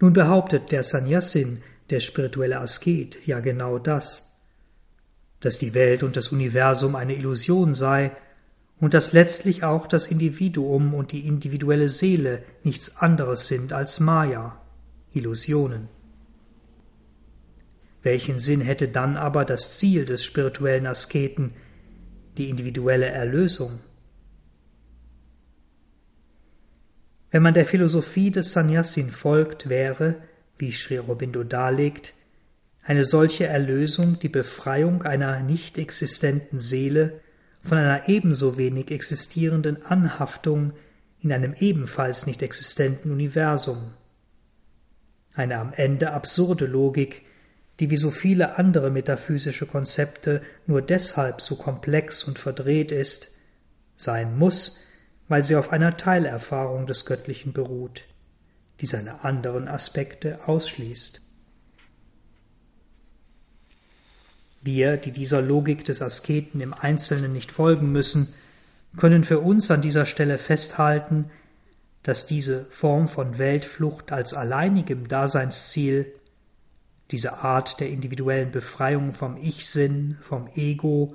Nun 0.00 0.12
behauptet 0.12 0.70
der 0.70 0.84
Sannyasin, 0.84 1.62
der 1.90 2.00
spirituelle 2.00 2.60
Asket, 2.60 3.26
ja 3.26 3.40
genau 3.40 3.78
das, 3.78 4.33
dass 5.44 5.58
die 5.58 5.74
Welt 5.74 6.02
und 6.02 6.16
das 6.16 6.28
Universum 6.28 6.96
eine 6.96 7.14
Illusion 7.14 7.74
sei 7.74 8.12
und 8.80 8.94
dass 8.94 9.12
letztlich 9.12 9.62
auch 9.62 9.86
das 9.86 10.06
Individuum 10.06 10.94
und 10.94 11.12
die 11.12 11.28
individuelle 11.28 11.90
Seele 11.90 12.42
nichts 12.62 12.96
anderes 12.96 13.46
sind 13.46 13.74
als 13.74 14.00
Maya, 14.00 14.58
Illusionen. 15.12 15.88
Welchen 18.02 18.38
Sinn 18.38 18.62
hätte 18.62 18.88
dann 18.88 19.18
aber 19.18 19.44
das 19.44 19.76
Ziel 19.78 20.06
des 20.06 20.24
spirituellen 20.24 20.86
Asketen, 20.86 21.52
die 22.38 22.48
individuelle 22.48 23.06
Erlösung? 23.06 23.80
Wenn 27.30 27.42
man 27.42 27.52
der 27.52 27.66
Philosophie 27.66 28.30
des 28.30 28.52
Sannyasin 28.52 29.10
folgt, 29.10 29.68
wäre, 29.68 30.22
wie 30.56 30.72
Sri 30.72 30.98
Aurobindo 30.98 31.44
darlegt, 31.44 32.14
eine 32.84 33.04
solche 33.04 33.46
Erlösung 33.46 34.18
die 34.18 34.28
Befreiung 34.28 35.02
einer 35.02 35.40
nicht 35.40 35.78
existenten 35.78 36.60
Seele 36.60 37.20
von 37.62 37.78
einer 37.78 38.08
ebenso 38.08 38.58
wenig 38.58 38.90
existierenden 38.90 39.84
Anhaftung 39.86 40.74
in 41.20 41.32
einem 41.32 41.54
ebenfalls 41.58 42.26
nicht 42.26 42.42
existenten 42.42 43.10
Universum. 43.10 43.94
Eine 45.32 45.58
am 45.58 45.72
Ende 45.72 46.12
absurde 46.12 46.66
Logik, 46.66 47.22
die 47.80 47.88
wie 47.88 47.96
so 47.96 48.10
viele 48.10 48.58
andere 48.58 48.90
metaphysische 48.90 49.64
Konzepte 49.66 50.42
nur 50.66 50.82
deshalb 50.82 51.40
so 51.40 51.56
komplex 51.56 52.24
und 52.24 52.38
verdreht 52.38 52.92
ist, 52.92 53.38
sein 53.96 54.36
muss, 54.36 54.78
weil 55.26 55.42
sie 55.42 55.56
auf 55.56 55.72
einer 55.72 55.96
Teilerfahrung 55.96 56.86
des 56.86 57.06
Göttlichen 57.06 57.54
beruht, 57.54 58.04
die 58.82 58.86
seine 58.86 59.24
anderen 59.24 59.68
Aspekte 59.68 60.46
ausschließt. 60.46 61.23
Wir, 64.64 64.96
die 64.96 65.12
dieser 65.12 65.42
Logik 65.42 65.84
des 65.84 66.02
Asketen 66.02 66.60
im 66.60 66.74
Einzelnen 66.74 67.32
nicht 67.32 67.52
folgen 67.52 67.92
müssen, 67.92 68.32
können 68.96 69.24
für 69.24 69.40
uns 69.40 69.70
an 69.70 69.82
dieser 69.82 70.06
Stelle 70.06 70.38
festhalten, 70.38 71.30
dass 72.02 72.26
diese 72.26 72.64
Form 72.70 73.06
von 73.06 73.38
Weltflucht 73.38 74.10
als 74.10 74.34
alleinigem 74.34 75.06
Daseinsziel 75.06 76.12
diese 77.10 77.38
Art 77.38 77.78
der 77.80 77.90
individuellen 77.90 78.50
Befreiung 78.50 79.12
vom 79.12 79.36
Ich-Sinn, 79.36 80.16
vom 80.22 80.48
Ego, 80.54 81.14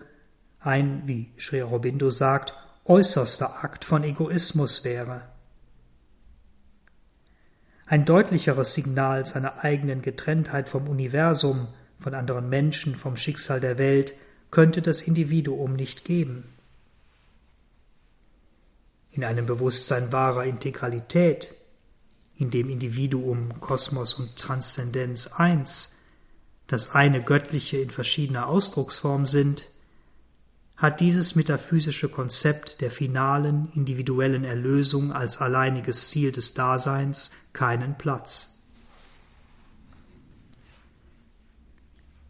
ein, 0.59 1.03
wie 1.05 1.31
Sri 1.39 1.61
Aurobindo 1.61 2.11
sagt, 2.11 2.53
äußerster 2.85 3.63
Akt 3.63 3.83
von 3.83 4.03
Egoismus 4.03 4.83
wäre. 4.83 5.23
ein 7.89 8.05
deutlicheres 8.05 8.75
Signal 8.75 9.25
seiner 9.25 9.63
eigenen 9.63 10.03
Getrenntheit 10.03 10.69
vom 10.69 10.87
Universum, 10.87 11.67
von 11.99 12.13
anderen 12.13 12.49
Menschen, 12.49 12.95
vom 12.95 13.17
Schicksal 13.17 13.59
der 13.59 13.77
Welt 13.77 14.13
könnte 14.51 14.81
das 14.81 15.01
Individuum 15.01 15.73
nicht 15.75 16.05
geben. 16.05 16.45
In 19.11 19.23
einem 19.23 19.45
Bewusstsein 19.45 20.11
wahrer 20.11 20.45
Integralität, 20.45 21.53
in 22.37 22.51
dem 22.51 22.69
Individuum, 22.69 23.59
Kosmos 23.59 24.13
und 24.13 24.37
Transzendenz 24.37 25.27
eins, 25.27 25.97
das 26.67 26.95
eine 26.95 27.21
Göttliche 27.21 27.77
in 27.77 27.89
verschiedener 27.89 28.47
Ausdrucksform 28.47 29.25
sind, 29.25 29.65
hat 30.77 31.01
dieses 31.01 31.35
metaphysische 31.35 32.07
Konzept 32.07 32.79
der 32.79 32.89
finalen 32.89 33.69
individuellen 33.75 34.45
Erlösung 34.45 35.11
als 35.11 35.41
alleiniges 35.41 36.09
Ziel 36.09 36.31
des 36.31 36.53
Daseins 36.53 37.31
keinen 37.51 37.97
Platz. 37.97 38.48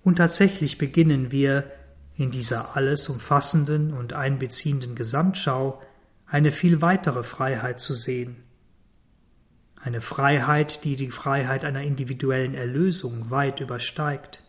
Und 0.09 0.15
tatsächlich 0.15 0.79
beginnen 0.79 1.31
wir 1.31 1.71
in 2.15 2.31
dieser 2.31 2.75
alles 2.75 3.09
umfassenden 3.09 3.93
und 3.93 4.13
einbeziehenden 4.13 4.95
Gesamtschau 4.95 5.83
eine 6.25 6.51
viel 6.51 6.81
weitere 6.81 7.21
Freiheit 7.21 7.79
zu 7.79 7.93
sehen. 7.93 8.43
Eine 9.79 10.01
Freiheit, 10.01 10.83
die 10.83 10.95
die 10.95 11.11
Freiheit 11.11 11.63
einer 11.63 11.83
individuellen 11.83 12.55
Erlösung 12.55 13.29
weit 13.29 13.59
übersteigt. 13.59 14.43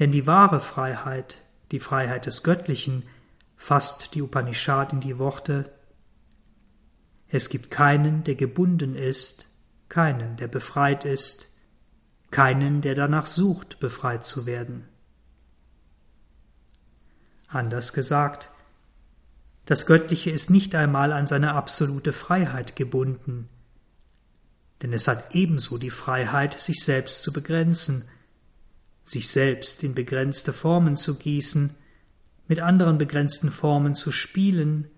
Denn 0.00 0.12
die 0.12 0.26
wahre 0.26 0.60
Freiheit, 0.60 1.40
die 1.72 1.80
Freiheit 1.80 2.26
des 2.26 2.42
Göttlichen, 2.42 3.04
fasst 3.56 4.16
die 4.16 4.20
Upanishad 4.20 4.92
in 4.92 5.00
die 5.00 5.18
Worte 5.18 5.72
Es 7.28 7.48
gibt 7.48 7.70
keinen, 7.70 8.22
der 8.24 8.34
gebunden 8.34 8.94
ist, 8.94 9.48
keinen, 9.88 10.36
der 10.36 10.48
befreit 10.48 11.06
ist, 11.06 11.48
keinen, 12.30 12.80
der 12.80 12.94
danach 12.94 13.26
sucht, 13.26 13.80
befreit 13.80 14.24
zu 14.24 14.46
werden. 14.46 14.86
Anders 17.48 17.92
gesagt, 17.92 18.50
das 19.64 19.86
Göttliche 19.86 20.30
ist 20.30 20.50
nicht 20.50 20.74
einmal 20.74 21.12
an 21.12 21.26
seine 21.26 21.54
absolute 21.54 22.12
Freiheit 22.12 22.76
gebunden, 22.76 23.48
denn 24.82 24.92
es 24.92 25.08
hat 25.08 25.34
ebenso 25.34 25.78
die 25.78 25.90
Freiheit, 25.90 26.58
sich 26.58 26.84
selbst 26.84 27.22
zu 27.22 27.32
begrenzen, 27.32 28.08
sich 29.04 29.28
selbst 29.28 29.82
in 29.82 29.94
begrenzte 29.94 30.52
Formen 30.52 30.96
zu 30.96 31.18
gießen, 31.18 31.74
mit 32.46 32.60
anderen 32.60 32.98
begrenzten 32.98 33.50
Formen 33.50 33.94
zu 33.94 34.12
spielen, 34.12 34.90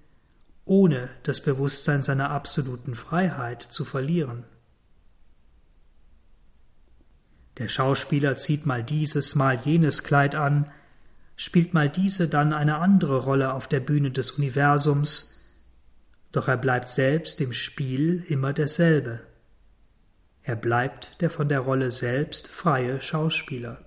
ohne 0.64 1.10
das 1.22 1.42
Bewusstsein 1.42 2.02
seiner 2.02 2.30
absoluten 2.30 2.94
Freiheit 2.94 3.62
zu 3.62 3.84
verlieren. 3.84 4.44
Der 7.60 7.68
Schauspieler 7.68 8.34
zieht 8.34 8.66
mal 8.66 8.82
dieses, 8.82 9.36
mal 9.36 9.56
jenes 9.64 10.02
Kleid 10.02 10.34
an, 10.34 10.68
spielt 11.36 11.74
mal 11.74 11.88
diese, 11.88 12.26
dann 12.26 12.52
eine 12.52 12.78
andere 12.78 13.18
Rolle 13.18 13.54
auf 13.54 13.68
der 13.68 13.78
Bühne 13.78 14.10
des 14.10 14.32
Universums, 14.32 15.44
doch 16.32 16.48
er 16.48 16.56
bleibt 16.56 16.88
selbst 16.88 17.40
im 17.40 17.52
Spiel 17.52 18.24
immer 18.26 18.52
derselbe. 18.52 19.20
Er 20.42 20.56
bleibt 20.56 21.20
der 21.20 21.30
von 21.30 21.48
der 21.48 21.60
Rolle 21.60 21.92
selbst 21.92 22.48
freie 22.48 23.00
Schauspieler 23.00 23.84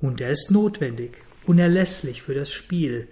und 0.00 0.20
er 0.20 0.30
ist 0.30 0.50
notwendig, 0.50 1.18
unerlässlich 1.46 2.22
für 2.22 2.34
das 2.34 2.50
Spiel, 2.50 3.08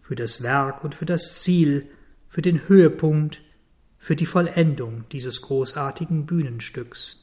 für 0.00 0.14
das 0.14 0.42
Werk 0.42 0.84
und 0.84 0.94
für 0.94 1.06
das 1.06 1.40
Ziel, 1.40 1.88
für 2.26 2.42
den 2.42 2.68
Höhepunkt, 2.68 3.42
für 3.98 4.16
die 4.16 4.26
Vollendung 4.26 5.04
dieses 5.10 5.42
großartigen 5.42 6.26
Bühnenstücks. 6.26 7.21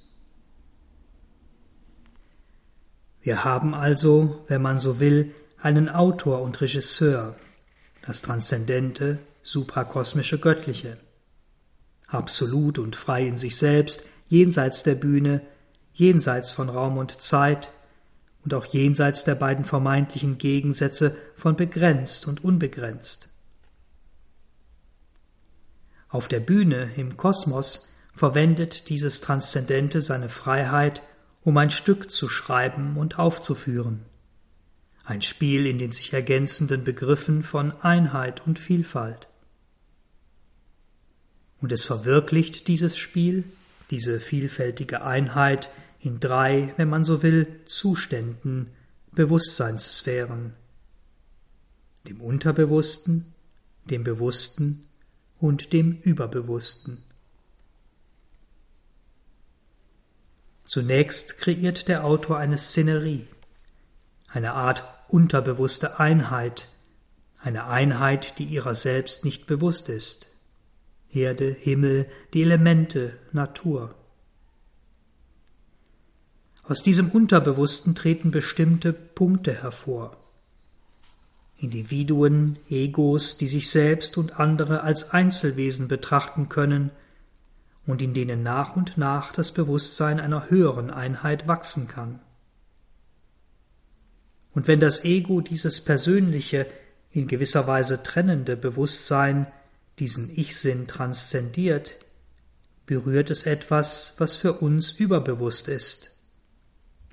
Wir 3.30 3.44
haben 3.44 3.76
also, 3.76 4.44
wenn 4.48 4.64
man 4.64 4.80
so 4.80 5.00
will, 5.00 5.36
einen 5.62 5.88
Autor 5.88 6.42
und 6.42 6.60
Regisseur, 6.62 7.36
das 8.02 8.24
transzendente, 8.24 9.20
suprakosmische 9.44 10.40
Göttliche, 10.40 10.98
absolut 12.08 12.80
und 12.80 12.96
frei 12.96 13.28
in 13.28 13.38
sich 13.38 13.56
selbst, 13.56 14.10
jenseits 14.30 14.82
der 14.82 14.96
Bühne, 14.96 15.42
jenseits 15.94 16.50
von 16.50 16.70
Raum 16.70 16.98
und 16.98 17.22
Zeit, 17.22 17.70
und 18.44 18.56
auch 18.56 18.66
jenseits 18.66 19.26
der 19.26 19.36
beiden 19.36 19.64
vermeintlichen 19.64 20.40
Gegensätze 20.40 21.16
von 21.36 21.56
begrenzt 21.56 22.28
und 22.28 22.44
unbegrenzt. 22.44 23.30
Auf 26.08 26.28
der 26.28 26.40
Bühne 26.40 26.90
im 26.98 27.16
Kosmos 27.16 27.90
verwendet 28.16 28.90
dieses 28.90 29.22
Transzendente 29.22 30.02
seine 30.02 30.30
Freiheit, 30.30 31.04
um 31.44 31.58
ein 31.58 31.70
Stück 31.70 32.12
zu 32.12 32.30
schreiben 32.30 32.98
und 32.98 33.18
aufzuführen. 33.20 34.06
Ein 35.04 35.22
Spiel 35.22 35.66
in 35.66 35.80
den 35.80 35.92
sich 35.92 36.14
ergänzenden 36.14 36.84
Begriffen 36.84 37.42
von 37.44 37.72
Einheit 37.82 38.46
und 38.46 38.60
Vielfalt. 38.60 39.28
Und 41.62 41.72
es 41.72 41.84
verwirklicht 41.84 42.68
dieses 42.68 42.98
Spiel, 42.98 43.44
diese 43.90 44.20
vielfältige 44.20 45.04
Einheit 45.04 45.70
in 46.00 46.20
drei, 46.20 46.74
wenn 46.78 46.90
man 46.90 47.04
so 47.04 47.24
will, 47.24 47.48
Zuständen, 47.66 48.68
Bewusstseinssphären, 49.12 50.54
dem 52.08 52.22
Unterbewussten, 52.22 53.34
dem 53.86 54.04
Bewussten 54.04 54.86
und 55.40 55.74
dem 55.74 55.98
Überbewussten. 55.98 57.04
Zunächst 60.70 61.40
kreiert 61.40 61.88
der 61.88 62.06
Autor 62.06 62.38
eine 62.38 62.60
Szenerie, 62.60 63.26
eine 64.28 64.54
Art 64.54 64.84
unterbewusste 65.08 66.00
Einheit, 66.00 66.68
eine 67.40 67.66
Einheit, 67.66 68.38
die 68.38 68.44
ihrer 68.44 68.76
selbst 68.76 69.26
nicht 69.26 69.48
bewusst 69.48 69.90
ist. 69.90 70.28
Erde, 71.12 71.58
Himmel, 71.60 72.06
die 72.36 72.44
Elemente, 72.44 73.18
Natur. 73.32 73.96
Aus 76.66 76.84
diesem 76.84 77.10
Unterbewussten 77.10 77.96
treten 77.96 78.30
bestimmte 78.30 78.94
Punkte 78.94 79.64
hervor. 79.64 80.18
Individuen, 81.58 82.60
Egos, 82.70 83.40
die 83.40 83.48
sich 83.48 83.72
selbst 83.72 84.20
und 84.20 84.40
andere 84.40 84.84
als 84.84 85.14
Einzelwesen 85.14 85.88
betrachten 85.88 86.48
können 86.48 86.92
und 87.90 88.02
in 88.02 88.14
denen 88.14 88.44
nach 88.44 88.76
und 88.76 88.98
nach 88.98 89.34
das 89.34 89.52
Bewusstsein 89.52 90.20
einer 90.20 90.50
höheren 90.50 90.92
Einheit 90.92 91.48
wachsen 91.48 91.88
kann. 91.88 92.20
Und 94.52 94.68
wenn 94.68 94.80
das 94.80 95.06
Ego 95.06 95.42
dieses 95.42 95.84
persönliche, 95.84 96.68
in 97.12 97.28
gewisser 97.28 97.66
Weise 97.66 98.04
trennende 98.04 98.56
Bewusstsein, 98.56 99.48
diesen 99.98 100.30
Ich-Sinn 100.30 100.88
transzendiert, 100.88 101.96
berührt 102.86 103.30
es 103.30 103.46
etwas, 103.46 104.16
was 104.18 104.36
für 104.36 104.54
uns 104.54 104.92
überbewusst 104.92 105.68
ist 105.68 106.10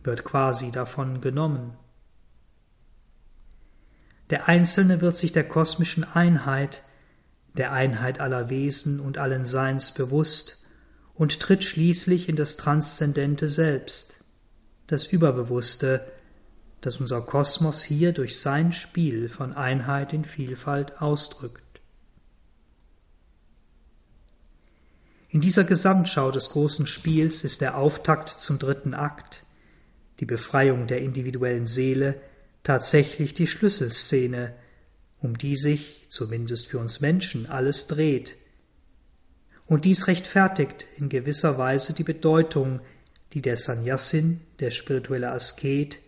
wird 0.07 0.25
quasi 0.25 0.71
davon 0.71 1.21
genommen. 1.21 1.77
Der 4.31 4.49
Einzelne 4.49 5.01
wird 5.01 5.17
sich 5.17 5.33
der 5.33 5.47
kosmischen 5.47 6.05
Einheit, 6.05 6.83
der 7.55 7.73
Einheit 7.73 8.21
aller 8.21 8.49
Wesen 8.49 9.01
und 9.01 9.19
allen 9.19 9.45
Seins 9.45 9.93
bewusst 9.93 10.66
und 11.17 11.41
tritt 11.41 11.65
schließlich 11.65 12.29
in 12.29 12.37
das 12.37 12.57
transzendente 12.57 13.49
Selbst, 13.49 14.25
das 14.87 15.07
Überbewusste, 15.07 16.07
das 16.81 16.99
unser 16.99 17.23
Kosmos 17.23 17.83
hier 17.83 18.13
durch 18.13 18.39
sein 18.39 18.73
Spiel 18.73 19.29
von 19.29 19.55
Einheit 19.55 20.13
in 20.13 20.25
Vielfalt 20.25 21.01
ausdrückt. 21.01 21.63
In 25.29 25.41
dieser 25.41 25.65
Gesamtschau 25.65 26.31
des 26.31 26.51
großen 26.51 26.87
Spiels 26.87 27.45
ist 27.45 27.61
der 27.61 27.77
Auftakt 27.77 28.29
zum 28.29 28.59
dritten 28.59 28.95
Akt, 28.95 29.43
die 30.21 30.25
Befreiung 30.25 30.87
der 30.87 31.01
individuellen 31.01 31.67
Seele, 31.67 32.21
tatsächlich 32.63 33.35
die 33.35 33.47
Schlüsselszene, 33.47 34.55
um 35.21 35.37
die 35.37 35.57
sich, 35.57 36.07
zumindest 36.09 36.69
für 36.69 36.79
uns 36.79 37.01
Menschen, 37.01 37.47
alles 37.47 37.87
dreht. 37.87 38.35
Und 39.67 39.85
dies 39.85 40.07
rechtfertigt 40.07 40.87
in 40.97 41.09
gewisser 41.09 41.59
Weise 41.59 41.93
die 41.93 42.05
Bedeutung, 42.05 42.81
die 43.33 43.43
der 43.43 43.57
Sannyasin, 43.57 44.41
der 44.61 44.71
spirituelle 44.71 45.33
Asket, 45.33 45.99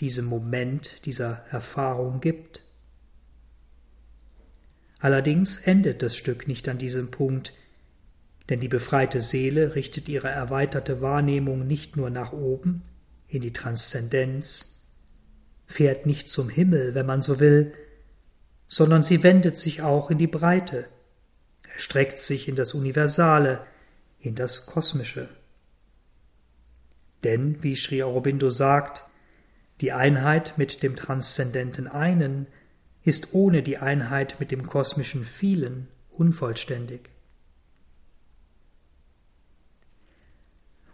diesem 0.00 0.26
Moment, 0.26 1.04
dieser 1.06 1.44
Erfahrung 1.50 2.20
gibt. 2.20 2.60
Allerdings 4.98 5.58
endet 5.58 6.02
das 6.02 6.16
Stück 6.16 6.46
nicht 6.46 6.68
an 6.68 6.78
diesem 6.78 7.10
Punkt, 7.10 7.54
denn 8.48 8.60
die 8.60 8.68
befreite 8.68 9.20
Seele 9.20 9.74
richtet 9.74 10.08
ihre 10.08 10.28
erweiterte 10.28 11.00
Wahrnehmung 11.00 11.66
nicht 11.66 11.96
nur 11.96 12.10
nach 12.10 12.32
oben, 12.32 12.82
in 13.28 13.42
die 13.42 13.52
Transzendenz, 13.52 14.86
fährt 15.66 16.06
nicht 16.06 16.30
zum 16.30 16.48
Himmel, 16.48 16.94
wenn 16.94 17.06
man 17.06 17.22
so 17.22 17.40
will, 17.40 17.72
sondern 18.68 19.02
sie 19.02 19.22
wendet 19.22 19.56
sich 19.56 19.82
auch 19.82 20.10
in 20.10 20.18
die 20.18 20.26
Breite, 20.26 20.86
erstreckt 21.76 22.18
sich 22.18 22.48
in 22.48 22.56
das 22.56 22.72
Universale, 22.72 23.66
in 24.18 24.34
das 24.34 24.64
Kosmische. 24.64 25.28
Denn, 27.22 27.62
wie 27.62 27.76
Sri 27.76 28.02
Aurobindo 28.02 28.48
sagt, 28.48 29.04
die 29.82 29.92
Einheit 29.92 30.56
mit 30.56 30.82
dem 30.82 30.96
transzendenten 30.96 31.86
Einen 31.86 32.46
ist 33.02 33.34
ohne 33.34 33.62
die 33.62 33.76
Einheit 33.76 34.40
mit 34.40 34.50
dem 34.50 34.66
kosmischen 34.66 35.26
Vielen 35.26 35.88
unvollständig. 36.10 37.10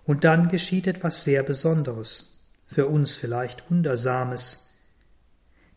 Und 0.03 0.25
dann 0.25 0.49
geschieht 0.49 0.89
etwas 0.89 1.23
sehr 1.23 1.45
Besonderes, 1.45 2.45
für 2.67 2.89
uns 2.89 3.15
vielleicht 3.15 3.71
Wundersames, 3.71 4.73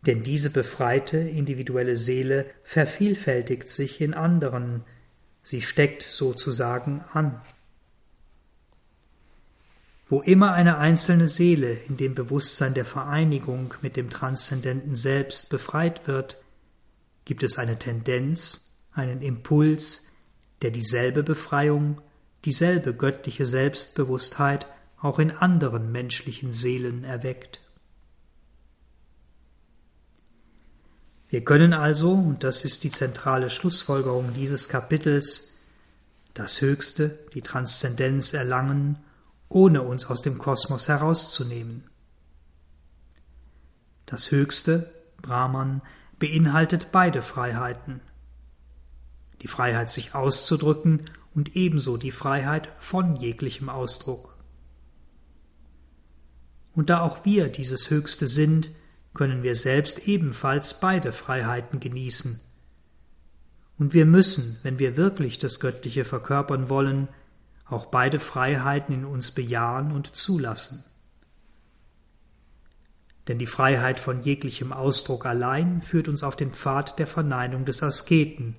denn 0.05 0.21
diese 0.23 0.49
befreite 0.49 1.17
individuelle 1.17 1.97
Seele 1.97 2.45
vervielfältigt 2.63 3.69
sich 3.69 4.01
in 4.01 4.13
anderen, 4.13 4.83
sie 5.45 5.61
steckt 5.61 6.01
sozusagen 6.01 7.03
an. 7.13 7.39
Wo 10.07 10.21
immer 10.21 10.53
eine 10.53 10.77
einzelne 10.77 11.29
Seele 11.29 11.73
in 11.87 11.97
dem 11.97 12.15
Bewusstsein 12.15 12.73
der 12.73 12.85
Vereinigung 12.85 13.73
mit 13.81 13.95
dem 13.95 14.09
transzendenten 14.09 14.95
Selbst 14.95 15.49
befreit 15.49 16.07
wird, 16.07 16.43
gibt 17.25 17.43
es 17.43 17.57
eine 17.57 17.79
Tendenz, 17.79 18.75
einen 18.91 19.21
Impuls, 19.21 20.11
der 20.61 20.71
dieselbe 20.71 21.23
Befreiung, 21.23 22.01
dieselbe 22.43 22.95
göttliche 22.95 23.45
Selbstbewusstheit 23.45 24.67
auch 24.99 25.19
in 25.19 25.31
anderen 25.31 25.91
menschlichen 25.91 26.51
Seelen 26.51 27.03
erweckt. 27.03 27.61
Wir 31.35 31.43
können 31.43 31.73
also, 31.73 32.13
und 32.13 32.45
das 32.45 32.63
ist 32.63 32.85
die 32.85 32.91
zentrale 32.91 33.49
Schlussfolgerung 33.49 34.33
dieses 34.35 34.69
Kapitels, 34.69 35.59
das 36.33 36.61
Höchste, 36.61 37.19
die 37.33 37.41
Transzendenz 37.41 38.31
erlangen 38.33 39.03
ohne 39.49 39.81
uns 39.81 40.05
aus 40.05 40.21
dem 40.21 40.37
Kosmos 40.37 40.87
herauszunehmen. 40.87 41.89
Das 44.05 44.31
Höchste, 44.31 44.93
Brahman, 45.21 45.81
beinhaltet 46.19 46.93
beide 46.93 47.21
Freiheiten. 47.21 47.99
Die 49.41 49.49
Freiheit, 49.49 49.89
sich 49.89 50.15
auszudrücken 50.15 51.01
und 51.33 51.57
ebenso 51.57 51.97
die 51.97 52.11
Freiheit 52.11 52.69
von 52.77 53.17
jeglichem 53.17 53.67
Ausdruck. 53.67 54.37
Und 56.73 56.89
da 56.89 57.01
auch 57.01 57.25
wir 57.25 57.49
dieses 57.49 57.89
Höchste 57.89 58.29
sind, 58.29 58.69
können 59.15 59.41
wir 59.41 59.55
selbst 59.55 60.07
ebenfalls 60.07 60.79
beide 60.79 61.11
Freiheiten 61.11 61.79
genießen. 61.79 62.39
Und 63.79 63.93
wir 63.93 64.05
müssen, 64.05 64.59
wenn 64.61 64.77
wir 64.77 64.95
wirklich 64.95 65.39
das 65.39 65.59
Göttliche 65.59 66.05
verkörpern 66.05 66.69
wollen, 66.69 67.07
auch 67.67 67.87
beide 67.87 68.19
Freiheiten 68.19 68.93
in 68.93 69.05
uns 69.05 69.31
bejahen 69.31 69.91
und 69.91 70.15
zulassen. 70.15 70.85
Denn 73.27 73.39
die 73.39 73.47
Freiheit 73.47 73.99
von 73.99 74.21
jeglichem 74.21 74.71
Ausdruck 74.71 75.25
allein 75.25 75.81
führt 75.81 76.07
uns 76.07 76.21
auf 76.21 76.35
den 76.35 76.53
Pfad 76.53 76.99
der 76.99 77.07
Verneinung 77.07 77.65
des 77.65 77.81
Asketen, 77.81 78.55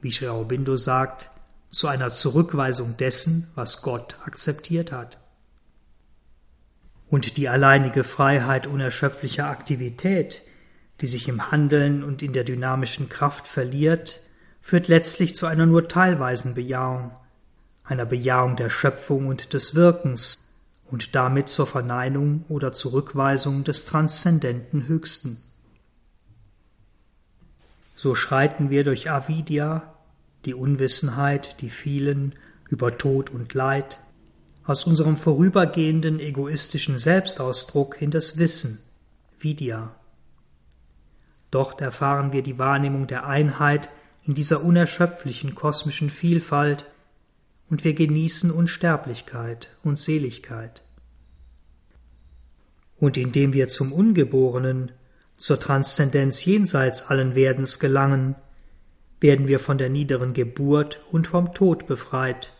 wie 0.00 0.10
Sri 0.10 0.28
Aurobindo 0.28 0.76
sagt, 0.76 1.28
zu 1.70 1.88
einer 1.88 2.10
Zurückweisung 2.10 2.96
dessen, 2.96 3.50
was 3.54 3.82
Gott 3.82 4.16
akzeptiert 4.24 4.92
hat. 4.92 5.18
Und 7.14 7.36
die 7.36 7.48
alleinige 7.48 8.02
Freiheit 8.02 8.66
unerschöpflicher 8.66 9.46
Aktivität, 9.46 10.42
die 11.00 11.06
sich 11.06 11.28
im 11.28 11.52
Handeln 11.52 12.02
und 12.02 12.24
in 12.24 12.32
der 12.32 12.42
dynamischen 12.42 13.08
Kraft 13.08 13.46
verliert, 13.46 14.18
führt 14.60 14.88
letztlich 14.88 15.36
zu 15.36 15.46
einer 15.46 15.64
nur 15.64 15.86
teilweisen 15.86 16.56
Bejahung, 16.56 17.12
einer 17.84 18.04
Bejahung 18.04 18.56
der 18.56 18.68
Schöpfung 18.68 19.28
und 19.28 19.52
des 19.52 19.76
Wirkens 19.76 20.40
und 20.90 21.14
damit 21.14 21.48
zur 21.48 21.68
Verneinung 21.68 22.46
oder 22.48 22.72
Zurückweisung 22.72 23.62
des 23.62 23.84
transzendenten 23.84 24.88
Höchsten. 24.88 25.40
So 27.94 28.16
schreiten 28.16 28.70
wir 28.70 28.82
durch 28.82 29.08
Avidya, 29.08 29.94
die 30.46 30.54
Unwissenheit, 30.54 31.60
die 31.60 31.70
vielen, 31.70 32.34
über 32.70 32.98
Tod 32.98 33.30
und 33.30 33.54
Leid, 33.54 34.00
aus 34.66 34.84
unserem 34.84 35.16
vorübergehenden 35.16 36.20
egoistischen 36.20 36.98
Selbstausdruck 36.98 38.00
in 38.00 38.10
das 38.10 38.38
Wissen, 38.38 38.80
Vidya. 39.38 39.94
Dort 41.50 41.80
erfahren 41.80 42.32
wir 42.32 42.42
die 42.42 42.58
Wahrnehmung 42.58 43.06
der 43.06 43.26
Einheit 43.26 43.88
in 44.24 44.34
dieser 44.34 44.64
unerschöpflichen 44.64 45.54
kosmischen 45.54 46.10
Vielfalt 46.10 46.86
und 47.68 47.84
wir 47.84 47.94
genießen 47.94 48.50
Unsterblichkeit 48.50 49.68
und 49.82 49.98
Seligkeit. 49.98 50.82
Und 52.98 53.16
indem 53.16 53.52
wir 53.52 53.68
zum 53.68 53.92
Ungeborenen, 53.92 54.92
zur 55.36 55.60
Transzendenz 55.60 56.44
jenseits 56.44 57.02
allen 57.10 57.34
Werdens 57.34 57.78
gelangen, 57.78 58.34
werden 59.20 59.46
wir 59.46 59.60
von 59.60 59.78
der 59.78 59.90
niederen 59.90 60.32
Geburt 60.32 61.04
und 61.10 61.26
vom 61.26 61.52
Tod 61.54 61.86
befreit. 61.86 62.52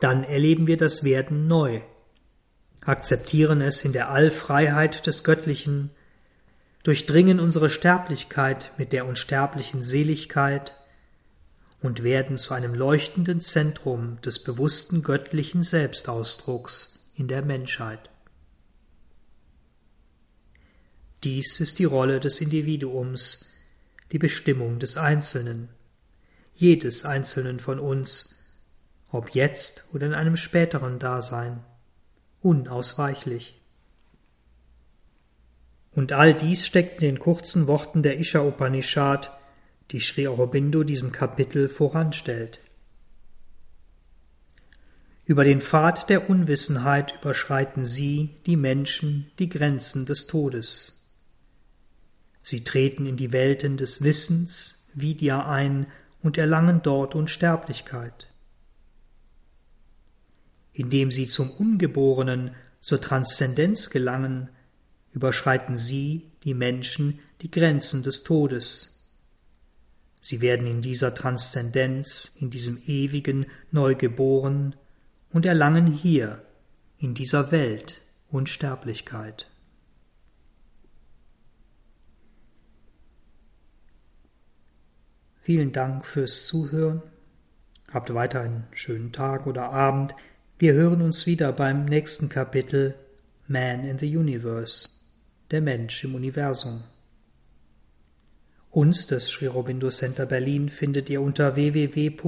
Dann 0.00 0.24
erleben 0.24 0.66
wir 0.66 0.76
das 0.76 1.04
Werden 1.04 1.46
neu, 1.46 1.82
akzeptieren 2.80 3.60
es 3.60 3.84
in 3.84 3.92
der 3.92 4.10
Allfreiheit 4.10 5.06
des 5.06 5.24
Göttlichen, 5.24 5.90
durchdringen 6.82 7.38
unsere 7.38 7.68
Sterblichkeit 7.68 8.72
mit 8.78 8.92
der 8.92 9.06
unsterblichen 9.06 9.82
Seligkeit. 9.82 10.74
Und 11.82 12.02
werden 12.02 12.36
zu 12.36 12.52
einem 12.52 12.74
leuchtenden 12.74 13.40
Zentrum 13.40 14.20
des 14.20 14.42
bewussten 14.42 15.02
göttlichen 15.02 15.62
Selbstausdrucks 15.62 17.06
in 17.14 17.26
der 17.26 17.40
Menschheit. 17.40 18.10
Dies 21.24 21.58
ist 21.58 21.78
die 21.78 21.86
Rolle 21.86 22.20
des 22.20 22.42
Individuums, 22.42 23.46
die 24.12 24.18
Bestimmung 24.18 24.78
des 24.78 24.98
Einzelnen, 24.98 25.70
jedes 26.54 27.06
Einzelnen 27.06 27.60
von 27.60 27.78
uns, 27.78 28.39
ob 29.12 29.30
jetzt 29.30 29.86
oder 29.92 30.06
in 30.06 30.14
einem 30.14 30.36
späteren 30.36 30.98
Dasein, 30.98 31.64
unausweichlich. 32.40 33.60
Und 35.92 36.12
all 36.12 36.34
dies 36.34 36.66
steckt 36.66 37.02
in 37.02 37.14
den 37.14 37.18
kurzen 37.18 37.66
Worten 37.66 38.02
der 38.02 38.18
Isha 38.18 38.40
Upanishad, 38.40 39.36
die 39.90 40.00
Sri 40.00 40.28
Aurobindo 40.28 40.84
diesem 40.84 41.10
Kapitel 41.10 41.68
voranstellt. 41.68 42.60
Über 45.24 45.44
den 45.44 45.60
Pfad 45.60 46.08
der 46.08 46.30
Unwissenheit 46.30 47.14
überschreiten 47.20 47.86
sie, 47.86 48.30
die 48.46 48.56
Menschen, 48.56 49.30
die 49.38 49.48
Grenzen 49.48 50.06
des 50.06 50.26
Todes. 50.26 50.96
Sie 52.42 52.64
treten 52.64 53.06
in 53.06 53.16
die 53.16 53.32
Welten 53.32 53.76
des 53.76 54.02
Wissens, 54.02 54.88
Vidya 54.94 55.46
ein 55.48 55.86
und 56.22 56.38
erlangen 56.38 56.82
dort 56.82 57.14
Unsterblichkeit. 57.14 58.29
Indem 60.72 61.10
sie 61.10 61.28
zum 61.28 61.50
Ungeborenen, 61.50 62.54
zur 62.80 63.00
Transzendenz 63.00 63.90
gelangen, 63.90 64.48
überschreiten 65.12 65.76
sie, 65.76 66.30
die 66.44 66.54
Menschen, 66.54 67.18
die 67.42 67.50
Grenzen 67.50 68.02
des 68.02 68.22
Todes. 68.22 69.00
Sie 70.20 70.40
werden 70.40 70.66
in 70.66 70.82
dieser 70.82 71.14
Transzendenz, 71.14 72.32
in 72.38 72.50
diesem 72.50 72.80
ewigen 72.86 73.46
neu 73.70 73.94
geboren 73.94 74.76
und 75.30 75.46
erlangen 75.46 75.86
hier, 75.86 76.42
in 76.98 77.14
dieser 77.14 77.50
Welt, 77.50 78.02
Unsterblichkeit. 78.30 79.48
Vielen 85.42 85.72
Dank 85.72 86.04
fürs 86.04 86.46
Zuhören. 86.46 87.02
Habt 87.90 88.12
weiter 88.14 88.42
einen 88.42 88.66
schönen 88.72 89.10
Tag 89.10 89.46
oder 89.46 89.72
Abend. 89.72 90.14
Wir 90.60 90.74
hören 90.74 91.00
uns 91.00 91.24
wieder 91.24 91.52
beim 91.54 91.86
nächsten 91.86 92.28
Kapitel 92.28 92.94
Man 93.48 93.86
in 93.86 93.98
the 93.98 94.14
Universe, 94.14 94.90
der 95.50 95.62
Mensch 95.62 96.04
im 96.04 96.14
Universum. 96.14 96.82
Uns, 98.70 99.06
das 99.06 99.30
Sri 99.30 99.48
Aurobindo 99.48 99.88
Center 99.88 100.26
Berlin, 100.26 100.68
findet 100.68 101.08
ihr 101.08 101.22
unter 101.22 101.56
www.sacb.de, 101.56 102.20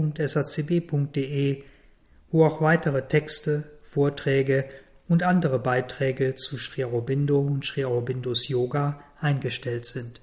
wo 2.30 2.46
auch 2.46 2.62
weitere 2.62 3.06
Texte, 3.06 3.64
Vorträge 3.82 4.64
und 5.08 5.22
andere 5.22 5.58
Beiträge 5.58 6.34
zu 6.34 6.56
Sri 6.56 6.84
Aurobindo 6.84 7.38
und 7.38 7.66
Sri 7.66 7.84
Aurobindos 7.84 8.48
Yoga 8.48 8.98
eingestellt 9.20 9.84
sind. 9.84 10.22